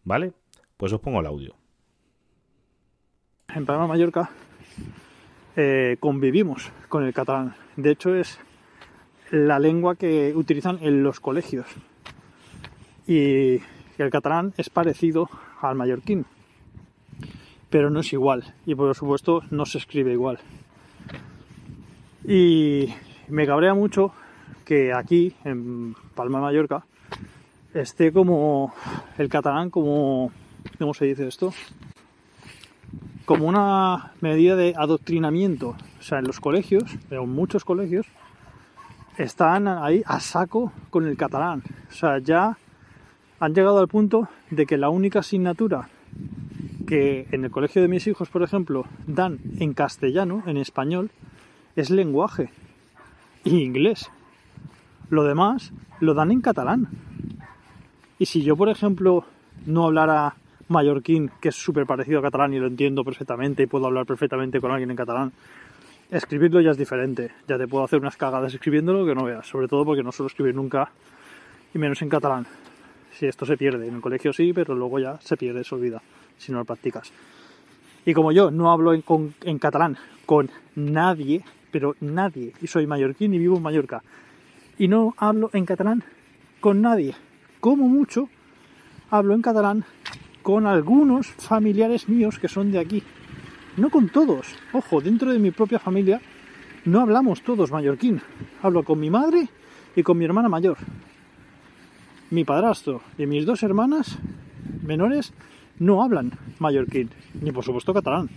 [0.03, 0.33] ¿Vale?
[0.77, 1.55] Pues os pongo el audio.
[3.53, 4.29] En Palma Mallorca
[5.55, 7.55] eh, convivimos con el catalán.
[7.75, 8.39] De hecho es
[9.31, 11.65] la lengua que utilizan en los colegios.
[13.07, 13.61] Y
[13.97, 15.29] el catalán es parecido
[15.61, 16.25] al mallorquín.
[17.69, 18.53] Pero no es igual.
[18.65, 20.39] Y por supuesto no se escribe igual.
[22.25, 22.93] Y
[23.29, 24.11] me cabrea mucho
[24.65, 26.85] que aquí, en Palma de Mallorca,
[27.73, 28.73] esté como
[29.17, 30.31] el catalán como,
[30.77, 31.53] ¿cómo se dice esto?
[33.25, 35.75] Como una medida de adoctrinamiento.
[35.99, 38.05] O sea, en los colegios, en muchos colegios,
[39.17, 41.63] están ahí a saco con el catalán.
[41.89, 42.57] O sea, ya
[43.39, 45.89] han llegado al punto de que la única asignatura
[46.87, 51.11] que en el colegio de mis hijos, por ejemplo, dan en castellano, en español,
[51.75, 52.49] es lenguaje
[53.51, 54.09] y inglés.
[55.09, 56.87] Lo demás lo dan en catalán.
[58.19, 59.25] Y si yo, por ejemplo,
[59.65, 60.35] no hablara
[60.69, 64.59] mallorquín, que es súper parecido a catalán y lo entiendo perfectamente y puedo hablar perfectamente
[64.59, 65.31] con alguien en catalán,
[66.11, 67.31] escribirlo ya es diferente.
[67.47, 69.47] Ya te puedo hacer unas cagadas escribiéndolo que no veas.
[69.47, 70.89] Sobre todo porque no suelo escribir nunca,
[71.73, 72.45] y menos en catalán.
[73.17, 76.01] Si esto se pierde, en el colegio sí, pero luego ya se pierde, se olvida,
[76.37, 77.11] si no lo practicas.
[78.05, 79.03] Y como yo no hablo en,
[79.43, 81.43] en catalán con nadie,
[81.77, 84.01] pero nadie, y soy mallorquín y vivo en Mallorca,
[84.79, 86.03] y no hablo en catalán
[86.59, 87.13] con nadie.
[87.59, 88.29] Como mucho,
[89.11, 89.85] hablo en catalán
[90.41, 93.03] con algunos familiares míos que son de aquí.
[93.75, 94.47] No con todos.
[94.73, 96.19] Ojo, dentro de mi propia familia
[96.85, 98.21] no hablamos todos mallorquín.
[98.63, 99.47] Hablo con mi madre
[99.95, 100.79] y con mi hermana mayor.
[102.31, 104.17] Mi padrastro y mis dos hermanas
[104.81, 105.31] menores
[105.77, 108.31] no hablan mallorquín, ni por supuesto catalán.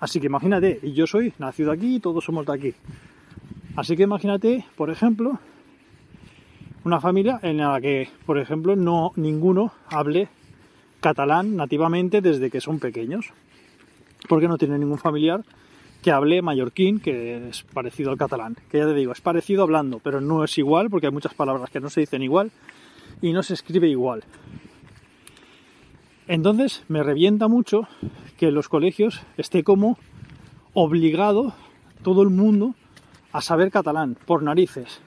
[0.00, 2.74] Así que imagínate, y yo soy nacido aquí y todos somos de aquí.
[3.76, 5.38] Así que imagínate, por ejemplo,
[6.84, 10.28] una familia en la que, por ejemplo, no ninguno hable
[11.00, 13.32] catalán nativamente desde que son pequeños.
[14.28, 15.44] Porque no tiene ningún familiar
[16.02, 18.56] que hable mallorquín, que es parecido al catalán.
[18.70, 21.70] Que ya te digo, es parecido hablando, pero no es igual porque hay muchas palabras
[21.70, 22.50] que no se dicen igual
[23.20, 24.24] y no se escribe igual.
[26.30, 27.88] Entonces me revienta mucho
[28.38, 29.98] que en los colegios esté como
[30.74, 31.54] obligado
[32.04, 32.76] todo el mundo
[33.32, 35.00] a saber catalán, por narices.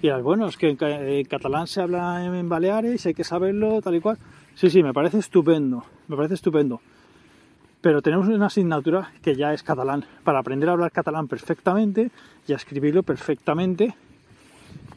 [0.00, 4.00] Y bueno, es que en catalán se habla en Baleares, hay que saberlo, tal y
[4.00, 4.16] cual.
[4.54, 6.80] Sí, sí, me parece estupendo, me parece estupendo.
[7.82, 12.10] Pero tenemos una asignatura que ya es catalán, para aprender a hablar catalán perfectamente
[12.48, 13.94] y a escribirlo perfectamente,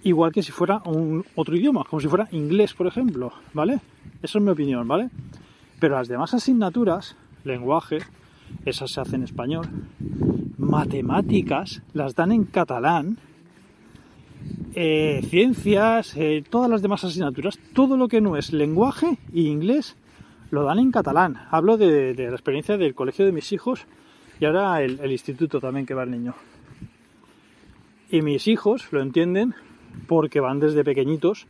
[0.03, 3.79] igual que si fuera un otro idioma, como si fuera inglés, por ejemplo, ¿vale?
[4.21, 5.09] Eso es mi opinión, ¿vale?
[5.79, 7.99] Pero las demás asignaturas, lenguaje,
[8.65, 9.67] esas se hacen en español,
[10.57, 13.17] matemáticas, las dan en catalán,
[14.75, 19.95] eh, ciencias, eh, todas las demás asignaturas, todo lo que no es lenguaje y inglés,
[20.51, 21.37] lo dan en catalán.
[21.51, 23.85] Hablo de, la experiencia del colegio de mis hijos
[24.39, 26.35] y ahora el instituto también que va el niño.
[28.13, 29.55] Y mis hijos lo entienden
[30.07, 31.47] porque van desde pequeñitos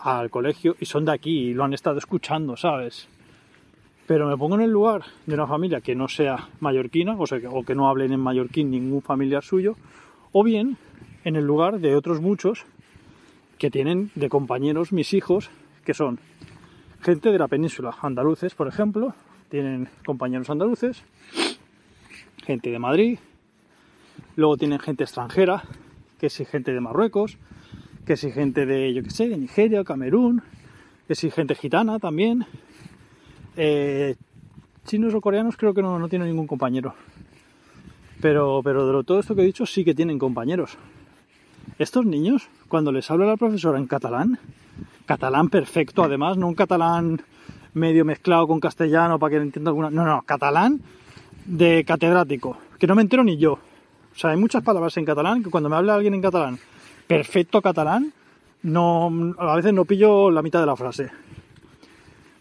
[0.00, 3.08] al colegio y son de aquí y lo han estado escuchando, ¿sabes?
[4.06, 7.74] Pero me pongo en el lugar de una familia que no sea mallorquina, o, que
[7.74, 9.76] no hablen en mallorquín ningún familiar suyo,
[10.32, 10.76] o bien
[11.24, 12.64] en el lugar de otros muchos
[13.58, 15.50] que tienen de compañeros mis hijos,
[15.84, 16.18] que son
[17.00, 19.14] gente de la península, andaluces, por ejemplo,
[19.48, 21.02] tienen compañeros andaluces,
[22.44, 23.18] gente de Madrid,
[24.34, 25.62] luego tienen gente extranjera,
[26.22, 27.36] que si gente de Marruecos,
[28.06, 30.40] que si gente de, yo qué sé, de Nigeria, Camerún,
[31.08, 32.46] que si gente gitana también.
[33.56, 34.14] Eh,
[34.86, 36.94] chinos o coreanos creo que no, no tienen ningún compañero.
[38.20, 40.78] Pero, pero de todo esto que he dicho sí que tienen compañeros.
[41.80, 44.38] Estos niños, cuando les habla la profesora en catalán,
[45.06, 47.20] catalán perfecto además, no un catalán
[47.74, 49.90] medio mezclado con castellano para que entienda alguna...
[49.90, 50.82] No, no, catalán
[51.46, 53.58] de catedrático, que no me entero ni yo.
[54.14, 56.58] O sea, hay muchas palabras en catalán que cuando me habla alguien en catalán,
[57.06, 58.12] perfecto catalán,
[58.62, 61.10] no, a veces no pillo la mitad de la frase.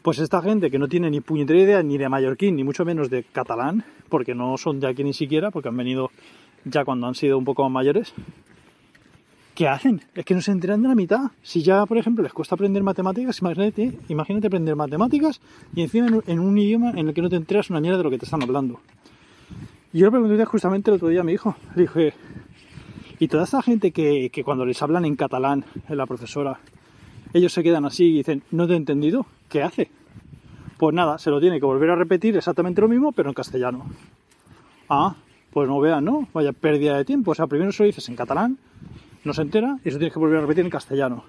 [0.02, 3.10] Pues esta gente que no tiene ni puñetera idea ni de mallorquín, ni mucho menos
[3.10, 6.10] de catalán, porque no son de aquí ni siquiera, porque han venido
[6.66, 8.14] ya cuando han sido un poco más mayores,
[9.56, 10.02] ¿qué hacen?
[10.16, 11.32] Es que no se enteran de la mitad.
[11.44, 15.40] Si ya, por ejemplo, les cuesta aprender matemáticas, imagínate, imagínate aprender matemáticas
[15.76, 18.10] y encima en un idioma en el que no te enteras una mierda de lo
[18.10, 18.80] que te están hablando.
[19.94, 22.14] Yo le pregunté justamente el otro día a mi hijo, le dije,
[23.20, 26.60] y toda esta gente que, cuando les hablan en catalán, en la profesora,
[27.34, 29.92] ellos se quedan así y dicen, no te he entendido, ¿qué hace?
[30.78, 33.86] Pues nada, se lo tiene que volver a repetir exactamente lo mismo, pero en castellano.
[34.88, 35.16] Ah,
[35.52, 36.26] pues no vean, ¿no?
[36.34, 37.32] Vaya pérdida de tiempo.
[37.32, 38.58] O sea, primero se lo dices en catalán,
[39.26, 41.26] no se entera, y eso tienes que volver a repetir en castellano.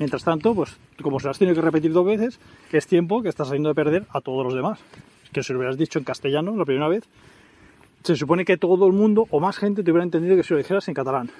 [0.00, 2.40] Mientras tanto, pues como se las tiene que repetir dos veces,
[2.72, 4.80] es tiempo que estás haciendo de perder a todos los demás.
[5.32, 7.04] Que si lo hubieras dicho en castellano la primera vez,
[8.04, 10.58] se supone que todo el mundo o más gente te hubiera entendido que si lo
[10.58, 11.30] dijeras en catalán.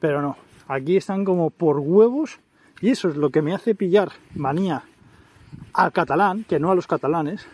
[0.00, 0.36] Pero no,
[0.66, 2.40] aquí están como por huevos
[2.80, 4.82] y eso es lo que me hace pillar manía
[5.72, 7.46] al catalán, que no a los catalanes,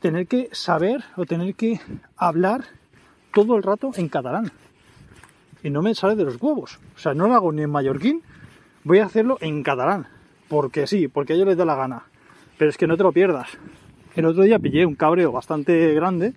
[0.00, 1.80] tener que saber o tener que
[2.16, 2.64] hablar
[3.34, 4.52] todo el rato en catalán.
[5.64, 6.78] Y no me sale de los huevos.
[6.94, 8.22] O sea, no lo hago ni en mallorquín,
[8.84, 10.06] voy a hacerlo en catalán.
[10.48, 12.04] Porque sí, porque a ellos les da la gana.
[12.56, 13.48] Pero es que no te lo pierdas.
[14.14, 16.32] El otro día pillé un cabreo bastante grande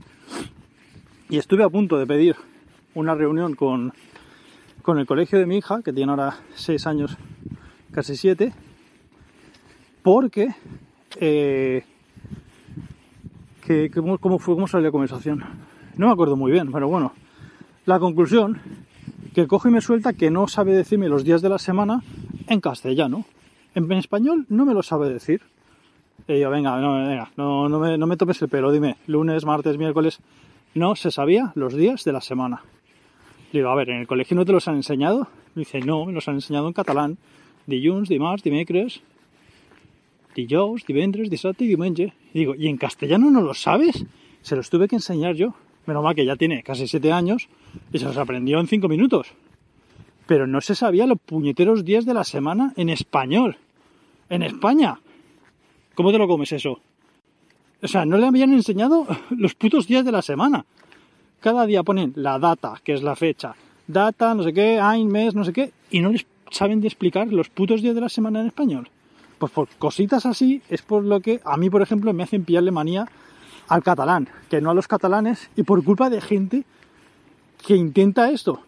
[1.29, 2.35] y estuve a punto de pedir
[2.93, 3.93] una reunión con,
[4.87, 7.17] el colegio de mi hija, que tiene ahora 6 años,
[7.91, 8.51] casi 7,
[10.03, 10.53] porque...
[11.17, 11.83] Eh,
[13.93, 15.43] ¿cómo, fue, ¿Cómo salió la conversación?
[15.95, 17.13] No me acuerdo muy bien, pero bueno.
[17.85, 18.59] La conclusión,
[19.33, 22.03] que coge y me suelta que no sabe decirme los días de la semana
[22.47, 23.25] en castellano.
[23.75, 25.41] En español no me lo sabe decir.
[26.31, 29.43] Y yo, venga, no, venga, no, no, me, no me tomes el pelo, dime, lunes,
[29.43, 30.19] martes, miércoles.
[30.73, 32.61] No se sabía los días de la semana.
[33.51, 35.27] Digo, a ver, ¿en el colegio no te los han enseñado?
[35.55, 37.17] Me dice, no, me los han enseñado en catalán.
[37.67, 39.01] Dilluns, dimarts, dimecres,
[40.33, 42.13] dijous, divendres, dissabte y diumenge.
[42.33, 44.05] Y digo, ¿y en castellano no lo sabes?
[44.41, 45.53] Se los tuve que enseñar yo.
[45.85, 47.49] Menos mal que ya tiene casi siete años
[47.91, 49.27] y se los aprendió en cinco minutos.
[50.27, 53.57] Pero no se sabía los puñeteros días de la semana en español.
[54.29, 54.99] En España.
[56.01, 56.79] ¿Cómo te lo comes eso?
[57.79, 60.65] O sea, no le habían enseñado los putos días de la semana.
[61.41, 63.53] Cada día ponen la data, que es la fecha,
[63.85, 67.31] data, no sé qué, año, mes, no sé qué, y no les saben de explicar
[67.31, 68.89] los putos días de la semana en español.
[69.37, 72.71] Pues por cositas así es por lo que a mí, por ejemplo, me hacen pillarle
[72.71, 73.05] manía
[73.67, 76.63] al catalán, que no a los catalanes, y por culpa de gente
[77.63, 78.59] que intenta esto,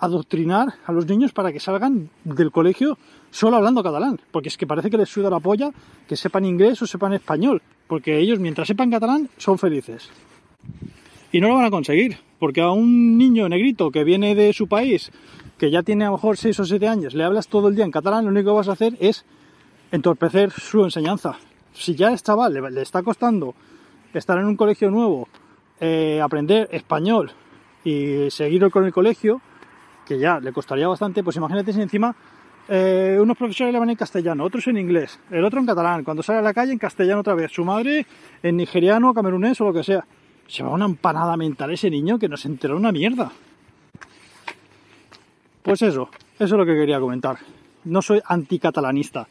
[0.00, 2.98] adoctrinar a los niños para que salgan del colegio
[3.30, 5.70] solo hablando catalán, porque es que parece que les suda la polla
[6.08, 10.08] que sepan inglés o sepan español, porque ellos mientras sepan catalán son felices.
[11.32, 14.66] Y no lo van a conseguir, porque a un niño negrito que viene de su
[14.66, 15.12] país,
[15.58, 17.84] que ya tiene a lo mejor 6 o 7 años, le hablas todo el día
[17.84, 19.24] en catalán, lo único que vas a hacer es
[19.92, 21.36] entorpecer su enseñanza.
[21.74, 23.54] Si ya es chaval le, está costando
[24.14, 25.28] estar en un colegio nuevo,
[25.78, 27.32] eh, aprender español
[27.84, 29.40] y seguir con el colegio,
[30.06, 32.14] que ya le costaría bastante, pues imagínate si encima
[32.68, 36.22] eh, unos profesores le van en castellano, otros en inglés, el otro en catalán, cuando
[36.22, 38.06] sale a la calle en castellano otra vez, su madre
[38.42, 40.04] en nigeriano, camerunés o lo que sea.
[40.46, 43.32] Se va una empanada mental ese niño que no se enteró una mierda.
[45.62, 47.38] Pues eso, eso es lo que quería comentar.
[47.84, 49.26] No soy anticatalanista,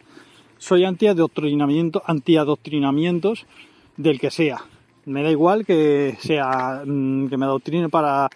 [0.57, 3.45] soy anti-adoctrinamiento, anti-adoctrinamientos
[3.95, 4.63] del que sea.
[5.05, 8.30] Me da igual que sea mm, que me adoctrine para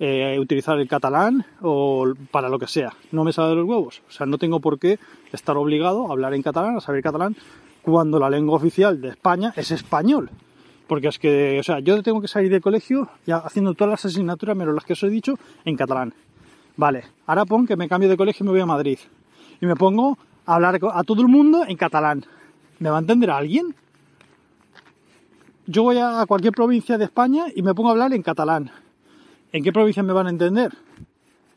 [0.00, 2.92] eh, utilizar el catalán o para lo que sea.
[3.12, 4.02] No me sale de los huevos.
[4.08, 4.98] O sea, no tengo por qué
[5.32, 7.36] estar obligado a hablar en catalán, a saber catalán,
[7.82, 10.30] cuando la lengua oficial de España es español.
[10.86, 14.04] Porque es que, o sea, yo tengo que salir del colegio ya haciendo todas las
[14.04, 16.12] asignaturas, menos las que os he dicho, en catalán.
[16.76, 18.98] Vale, ahora pon que me cambio de colegio y me voy a Madrid.
[19.60, 22.24] Y me pongo a hablar a todo el mundo en catalán.
[22.80, 23.74] ¿Me va a entender alguien?
[25.66, 28.70] Yo voy a cualquier provincia de España y me pongo a hablar en catalán.
[29.54, 30.72] ¿En qué provincia me van a entender?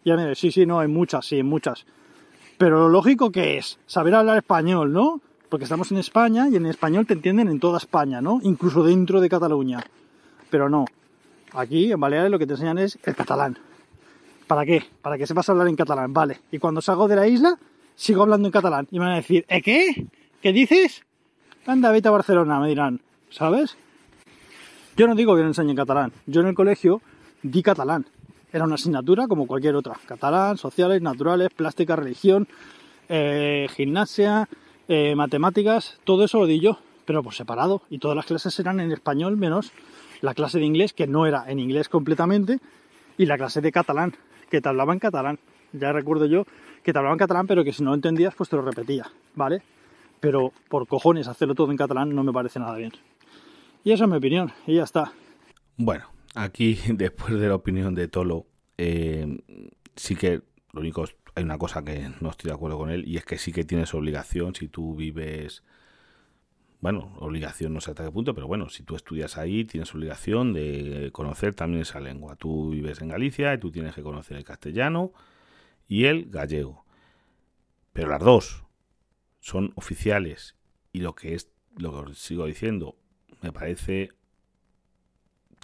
[0.05, 1.83] Ya me sí, sí, no, hay muchas, sí, en muchas.
[2.59, 5.19] Pero lo lógico que es saber hablar español, ¿no?
[5.49, 8.39] Porque estamos en España y en español te entienden en toda España, ¿no?
[8.43, 9.83] Incluso dentro de Cataluña.
[10.51, 10.85] Pero no.
[11.53, 13.57] Aquí en Baleares lo que te enseñan es el catalán.
[14.45, 14.83] ¿Para qué?
[15.01, 16.41] Para que sepas hablar en catalán, vale.
[16.51, 17.57] Y cuando salgo de la isla,
[17.95, 18.87] sigo hablando en catalán.
[18.91, 20.05] Y me van a decir, ¿eh qué?
[20.43, 21.03] ¿Qué dices?
[21.65, 23.01] Anda, vete a Barcelona, me dirán.
[23.31, 23.75] ¿Sabes?
[24.95, 26.13] Yo no digo que no enseñe catalán.
[26.27, 27.01] Yo en el colegio
[27.43, 28.05] di catalán.
[28.51, 29.95] Era una asignatura como cualquier otra.
[30.05, 32.47] Catalán, sociales, naturales, plástica, religión,
[33.09, 34.47] eh, gimnasia,
[34.87, 37.81] eh, matemáticas, todo eso lo di yo, pero por separado.
[37.89, 39.71] Y todas las clases eran en español, menos
[40.21, 42.59] la clase de inglés, que no era en inglés completamente,
[43.17, 44.15] y la clase de catalán,
[44.49, 45.39] que te hablaba en catalán.
[45.73, 46.43] Ya recuerdo yo
[46.83, 49.61] que te hablaba en catalán, pero que si no entendías, pues te lo repetía, ¿vale?
[50.19, 52.93] Pero por cojones hacerlo todo en catalán no me parece nada bien.
[53.83, 55.11] Y esa es mi opinión, y ya está.
[55.77, 56.05] Bueno,
[56.37, 59.39] aquí, después de la opinión de Tolo, eh,
[59.95, 60.41] sí que
[60.73, 63.37] lo único hay una cosa que no estoy de acuerdo con él, y es que
[63.37, 65.63] sí que tienes obligación si tú vives
[66.79, 70.53] bueno, obligación no sé hasta qué punto, pero bueno, si tú estudias ahí, tienes obligación
[70.53, 72.35] de conocer también esa lengua.
[72.35, 75.11] Tú vives en Galicia y tú tienes que conocer el castellano
[75.87, 76.85] y el gallego.
[77.93, 78.63] Pero las dos
[79.39, 80.55] son oficiales
[80.93, 82.95] y lo que es, lo que sigo diciendo,
[83.41, 84.11] me parece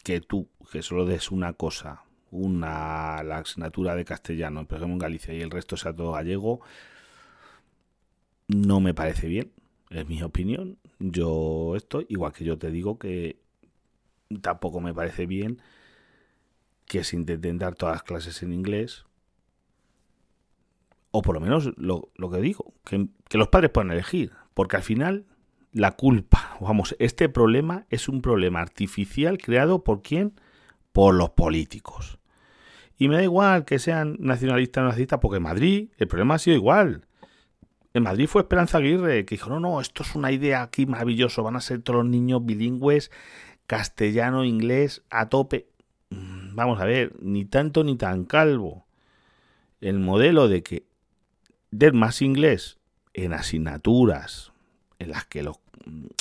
[0.04, 5.34] que tú, que solo des una cosa, una, la asignatura de castellano, ejemplo en Galicia
[5.34, 6.62] y el resto sea todo gallego,
[8.48, 9.52] no me parece bien
[9.94, 10.78] es mi opinión.
[11.00, 13.38] Yo estoy, igual que yo te digo que
[14.42, 15.62] tampoco me parece bien
[16.86, 19.06] que se intenten dar todas las clases en inglés.
[21.12, 24.32] O por lo menos lo, que digo, que, que los padres puedan elegir.
[24.54, 25.26] Porque al final
[25.74, 30.34] la culpa, vamos, este problema es un problema artificial creado por quién?
[30.92, 32.20] Por los políticos.
[32.98, 36.40] Y me da igual que sean nacionalistas o nazistas, porque en Madrid el problema ha
[36.40, 37.08] sido igual.
[37.94, 41.44] En Madrid fue Esperanza Aguirre que dijo, no, no, esto es una idea aquí maravilloso,
[41.44, 43.12] van a ser todos los niños bilingües,
[43.66, 45.68] castellano, inglés, a tope.
[46.10, 48.86] Mm, vamos a ver, ni tanto ni tan calvo.
[49.82, 50.86] El modelo de que
[51.72, 52.78] den más inglés
[53.14, 54.54] en asignaturas
[55.00, 55.44] en las que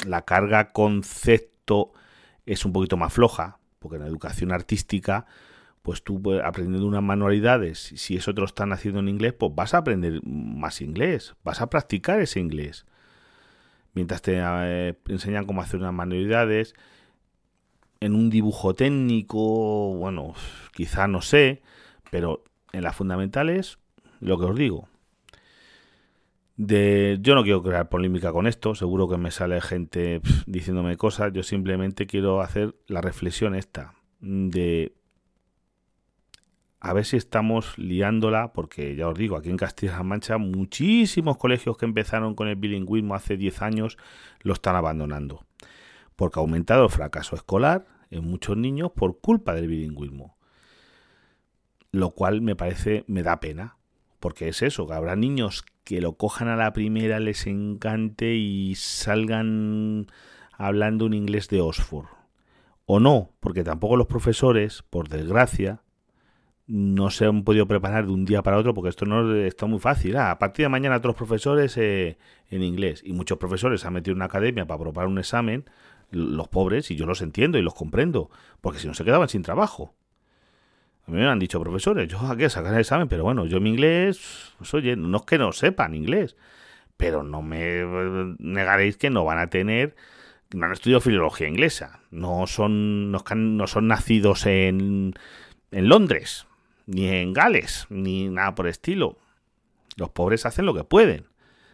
[0.07, 1.93] la carga concepto
[2.47, 5.27] es un poquito más floja, porque en la educación artística
[5.83, 9.53] pues tú pues, aprendiendo unas manualidades, si eso te lo están haciendo en inglés, pues
[9.55, 12.87] vas a aprender más inglés, vas a practicar ese inglés.
[13.95, 16.75] Mientras te eh, enseñan cómo hacer unas manualidades,
[18.01, 20.35] en un dibujo técnico, bueno,
[20.73, 21.63] quizá no sé,
[22.11, 22.43] pero
[22.73, 23.79] en las fundamentales,
[24.21, 24.89] lo que os digo.
[26.57, 31.33] De, yo no quiero crear polémica con esto, seguro que me sale gente diciéndome cosas,
[31.33, 34.95] yo simplemente quiero hacer la reflexión esta de
[36.85, 41.77] a ver si estamos liándola, porque ya os digo, aquí en Castilla-La Mancha muchísimos colegios
[41.77, 43.99] que empezaron con el bilingüismo hace 10 años
[44.41, 45.47] lo están abandonando,
[46.17, 50.37] porque ha aumentado el fracaso escolar en muchos niños por culpa del bilingüismo,
[51.93, 53.77] lo cual me parece, me da pena,
[54.23, 58.77] porque es eso, que habrá niños que lo cojan a la primera, les encante y
[58.77, 60.07] salgan
[60.53, 62.07] hablando un inglés de Oxford.
[62.87, 65.83] O no, porque tampoco los profesores, por desgracia,
[66.69, 69.81] no se han podido preparar de un día para otro porque esto no está muy
[69.81, 70.17] fácil.
[70.17, 72.17] Ah, a partir de mañana los profesores eh,
[72.49, 75.65] en inglés y muchos profesores han metido una academia para probar un examen,
[76.13, 79.43] los pobres, y yo los entiendo y los comprendo, porque si no se quedaban sin
[79.43, 79.97] trabajo.
[81.07, 83.71] A mí me han dicho profesores, yo a sacar el examen, pero bueno, yo mi
[83.71, 86.37] inglés, pues oye, no es que no sepan inglés,
[86.97, 89.97] pero no me eh, negaréis que no van a tener,
[90.55, 95.15] no han estudiado filología inglesa, no son, no, no son nacidos en,
[95.73, 96.47] en Londres,
[96.87, 99.19] ni en Gales, ni nada por estilo.
[99.97, 101.27] Los pobres hacen lo que pueden,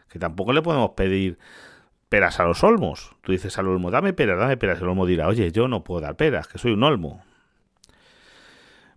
[0.08, 1.38] que tampoco le podemos pedir
[2.08, 3.14] peras a los olmos.
[3.22, 4.80] Tú dices al olmo, dame peras, dame peras.
[4.80, 7.22] El olmo dirá, oye, yo no puedo dar peras, que soy un olmo.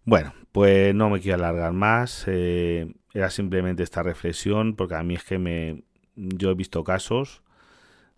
[0.04, 2.26] Bueno, pues no me quiero alargar más.
[2.28, 5.84] Eh, era simplemente esta reflexión, porque a mí es que me.
[6.16, 7.43] Yo he visto casos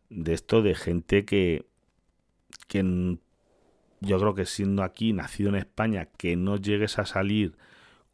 [0.09, 1.65] de esto de gente que.
[2.67, 3.17] que
[4.01, 7.55] yo creo que siendo aquí, nacido en España, que no llegues a salir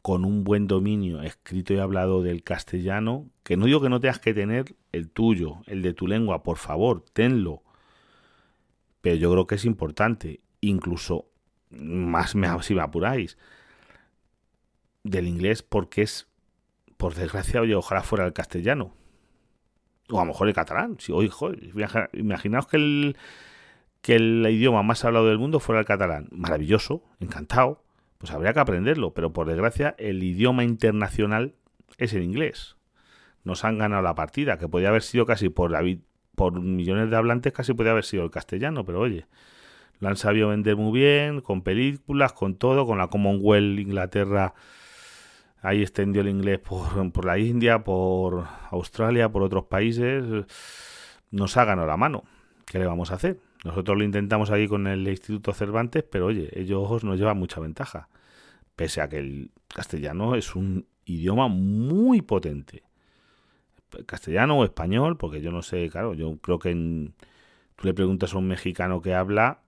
[0.02, 4.20] con un buen dominio escrito y hablado del castellano, que no digo que no tengas
[4.20, 7.62] que tener el tuyo, el de tu lengua, por favor, tenlo.
[9.00, 11.26] Pero yo creo que es importante, incluso
[11.70, 12.30] más
[12.62, 13.36] si me apuráis,
[15.02, 16.28] del inglés porque es,
[16.96, 18.94] por desgracia, oye, ojalá fuera el castellano.
[20.08, 20.96] O a lo mejor el catalán.
[20.98, 21.30] Si, oye,
[22.12, 23.16] imaginaos que el,
[24.02, 26.28] que el idioma más hablado del mundo fuera el catalán.
[26.30, 27.82] Maravilloso, encantado
[28.20, 31.54] pues habría que aprenderlo, pero por desgracia el idioma internacional
[31.96, 32.76] es el inglés.
[33.44, 35.72] Nos han ganado la partida, que podía haber sido casi por,
[36.34, 39.24] por millones de hablantes, casi podía haber sido el castellano, pero oye,
[40.00, 44.52] lo han sabido vender muy bien, con películas, con todo, con la Commonwealth Inglaterra,
[45.62, 46.58] ahí extendió el inglés
[47.12, 50.24] por, la India, por Australia, por otros países,
[51.30, 52.24] nos ha ganado la mano.
[52.66, 53.38] ¿Qué le vamos a hacer?
[53.64, 58.08] Nosotros lo intentamos aquí con el Instituto Cervantes, pero oye, ellos nos llevan mucha ventaja.
[58.76, 62.84] Pese a que el castellano es un idioma muy potente.
[64.06, 66.72] Castellano o español, porque yo no sé, claro, yo creo que
[67.76, 69.62] tú le preguntas a un mexicano que habla,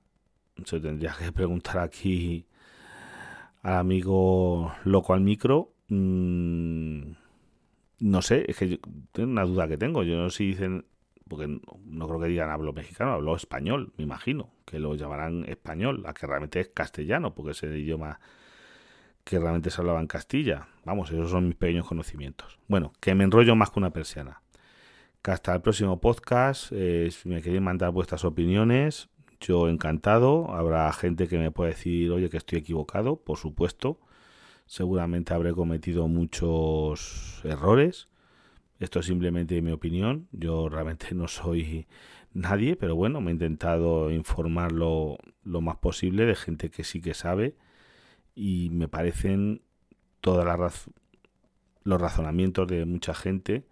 [0.65, 2.47] se tendría que preguntar aquí
[3.63, 5.72] al amigo loco al micro.
[5.93, 7.13] Mm,
[8.01, 8.81] no sé, es que
[9.13, 10.03] tengo una duda que tengo.
[10.03, 10.87] Yo no sé si dicen
[11.29, 16.05] porque no, creo que digan hablo mexicano, hablo español, me imagino, que lo llamarán español,
[16.07, 18.21] a que realmente es castellano, porque es el idioma
[19.25, 20.69] que realmente se hablaba en Castilla.
[20.85, 22.59] Vamos, esos son mis pequeños conocimientos.
[22.69, 24.43] Bueno, que me enrollo más que una persiana.
[25.23, 29.09] Hasta el próximo podcast, eh, si me queréis mandar vuestras opiniones,
[29.41, 30.53] yo encantado.
[30.53, 34.01] Habrá gente que me puede decir, oye, que estoy equivocado, por supuesto.
[34.73, 38.09] Seguramente habré cometido muchos errores
[38.83, 40.27] esto es simplemente mi opinión.
[40.33, 41.87] Yo realmente no soy
[42.35, 47.15] nadie, pero bueno, me he intentado informar lo, más posible de gente que sí que
[47.15, 47.55] sabe
[48.35, 49.63] y me parecen
[50.21, 50.91] todas las
[51.85, 53.67] los razonamientos de mucha gente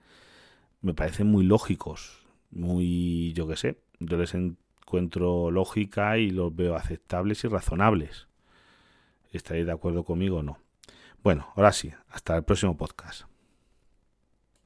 [0.81, 6.77] me parecen muy lógicos, muy, yo qué sé, yo les encuentro lógica y los veo
[6.77, 8.29] aceptables y razonables.
[9.33, 10.70] ¿Estaréis de acuerdo conmigo o no?
[11.23, 13.30] Bueno, ahora sí, hasta el próximo podcast.